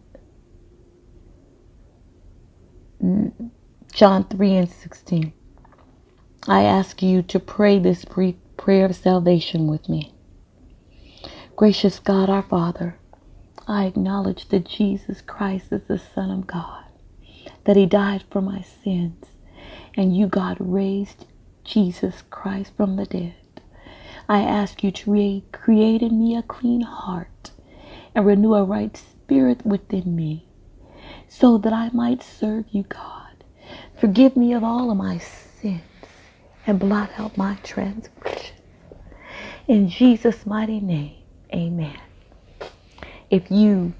John 3.93 4.25
3 4.25 4.57
and 4.57 4.69
16. 4.69 5.33
I 6.47 6.63
ask 6.63 7.01
you 7.01 7.21
to 7.23 7.39
pray 7.39 7.79
this 7.79 8.05
brief 8.05 8.35
prayer 8.57 8.85
of 8.87 8.95
salvation 8.95 9.67
with 9.67 9.87
me. 9.89 10.13
Gracious 11.55 11.99
God, 11.99 12.29
our 12.29 12.43
Father, 12.43 12.97
I 13.67 13.85
acknowledge 13.85 14.49
that 14.49 14.65
Jesus 14.65 15.21
Christ 15.21 15.71
is 15.71 15.83
the 15.87 15.99
Son 15.99 16.31
of 16.31 16.47
God, 16.47 16.85
that 17.65 17.77
He 17.77 17.85
died 17.85 18.25
for 18.29 18.41
my 18.41 18.61
sins, 18.61 19.25
and 19.95 20.15
you, 20.15 20.27
God, 20.27 20.57
raised 20.59 21.25
Jesus 21.63 22.23
Christ 22.29 22.73
from 22.75 22.97
the 22.97 23.05
dead. 23.05 23.35
I 24.27 24.41
ask 24.41 24.83
you 24.83 24.91
to 24.91 25.43
create 25.53 26.01
in 26.01 26.19
me 26.19 26.35
a 26.35 26.43
clean 26.43 26.81
heart 26.81 27.51
and 28.15 28.25
renew 28.25 28.55
a 28.55 28.63
right 28.65 28.97
spirit 28.97 29.65
within 29.65 30.15
me 30.15 30.48
so 31.29 31.59
that 31.59 31.71
I 31.73 31.91
might 31.93 32.23
serve 32.23 32.65
you, 32.71 32.83
God. 32.83 33.45
Forgive 34.01 34.35
me 34.35 34.53
of 34.53 34.63
all 34.65 34.91
of 34.91 34.97
my 34.97 35.19
sins 35.19 35.81
and 36.67 36.79
blot 36.79 37.11
out 37.17 37.37
my 37.37 37.55
transgression. 37.63 38.55
In 39.67 39.89
Jesus' 39.89 40.45
mighty 40.45 40.81
name, 40.81 41.23
amen. 41.53 41.99
If 43.29 43.51
you 43.51 43.93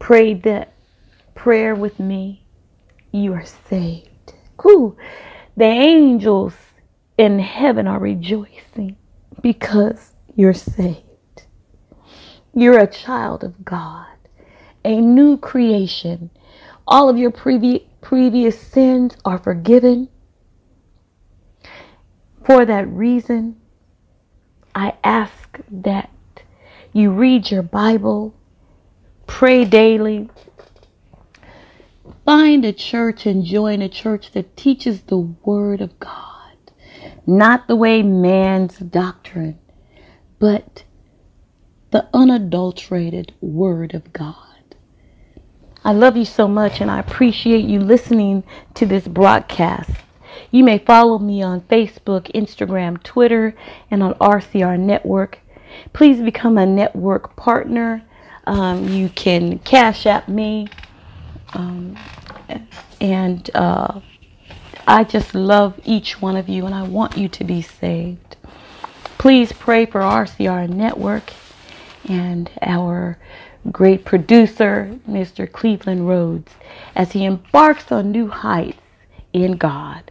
prayed 0.00 0.42
that 0.44 0.74
prayer 1.34 1.74
with 1.74 2.00
me, 2.00 2.44
you 3.12 3.34
are 3.34 3.44
saved. 3.44 4.34
Cool. 4.56 4.96
The 5.56 5.66
angels 5.66 6.54
in 7.18 7.38
heaven 7.38 7.86
are 7.86 8.00
rejoicing 8.00 8.96
because 9.42 10.12
you're 10.34 10.54
saved. 10.54 11.04
You're 12.54 12.78
a 12.78 12.86
child 12.86 13.44
of 13.44 13.64
God, 13.64 14.06
a 14.84 15.00
new 15.00 15.36
creation. 15.36 16.30
All 16.86 17.08
of 17.08 17.16
your 17.18 17.30
previous 17.30 17.82
previous 18.02 18.60
sins 18.60 19.16
are 19.24 19.38
forgiven. 19.38 20.08
For 22.44 22.64
that 22.66 22.88
reason, 22.88 23.60
I 24.74 24.94
ask 25.04 25.60
that 25.70 26.10
you 26.92 27.12
read 27.12 27.50
your 27.50 27.62
Bible, 27.62 28.34
pray 29.26 29.64
daily, 29.64 30.28
find 32.24 32.64
a 32.64 32.72
church 32.72 33.24
and 33.24 33.44
join 33.44 33.80
a 33.80 33.88
church 33.88 34.32
that 34.32 34.56
teaches 34.56 35.02
the 35.02 35.18
Word 35.18 35.80
of 35.80 35.98
God, 36.00 36.56
not 37.26 37.68
the 37.68 37.76
way 37.76 38.02
man's 38.02 38.76
doctrine, 38.78 39.58
but 40.38 40.84
the 41.92 42.08
unadulterated 42.12 43.32
Word 43.40 43.94
of 43.94 44.12
God. 44.12 44.51
I 45.84 45.92
love 45.92 46.16
you 46.16 46.24
so 46.24 46.46
much 46.46 46.80
and 46.80 46.90
I 46.90 47.00
appreciate 47.00 47.64
you 47.64 47.80
listening 47.80 48.44
to 48.74 48.86
this 48.86 49.08
broadcast. 49.08 49.90
You 50.52 50.62
may 50.62 50.78
follow 50.78 51.18
me 51.18 51.42
on 51.42 51.62
Facebook, 51.62 52.30
Instagram, 52.32 53.02
Twitter, 53.02 53.54
and 53.90 54.02
on 54.02 54.14
RCR 54.14 54.78
Network. 54.78 55.40
Please 55.92 56.20
become 56.20 56.56
a 56.56 56.66
network 56.66 57.34
partner. 57.34 58.02
Um, 58.46 58.88
you 58.88 59.08
can 59.08 59.58
Cash 59.60 60.06
App 60.06 60.28
me. 60.28 60.68
Um, 61.54 61.98
and 63.00 63.50
uh, 63.54 64.00
I 64.86 65.04
just 65.04 65.34
love 65.34 65.80
each 65.84 66.22
one 66.22 66.36
of 66.36 66.48
you 66.48 66.64
and 66.66 66.74
I 66.74 66.82
want 66.82 67.16
you 67.16 67.28
to 67.28 67.44
be 67.44 67.60
saved. 67.60 68.36
Please 69.18 69.52
pray 69.52 69.86
for 69.86 70.00
RCR 70.00 70.68
Network 70.68 71.30
and 72.08 72.50
our 72.60 73.18
great 73.70 74.04
producer, 74.04 74.98
Mr. 75.08 75.50
Cleveland 75.50 76.08
Rhodes, 76.08 76.52
as 76.94 77.12
he 77.12 77.24
embarks 77.24 77.92
on 77.92 78.10
new 78.10 78.28
heights 78.28 78.78
in 79.32 79.56
God. 79.56 80.10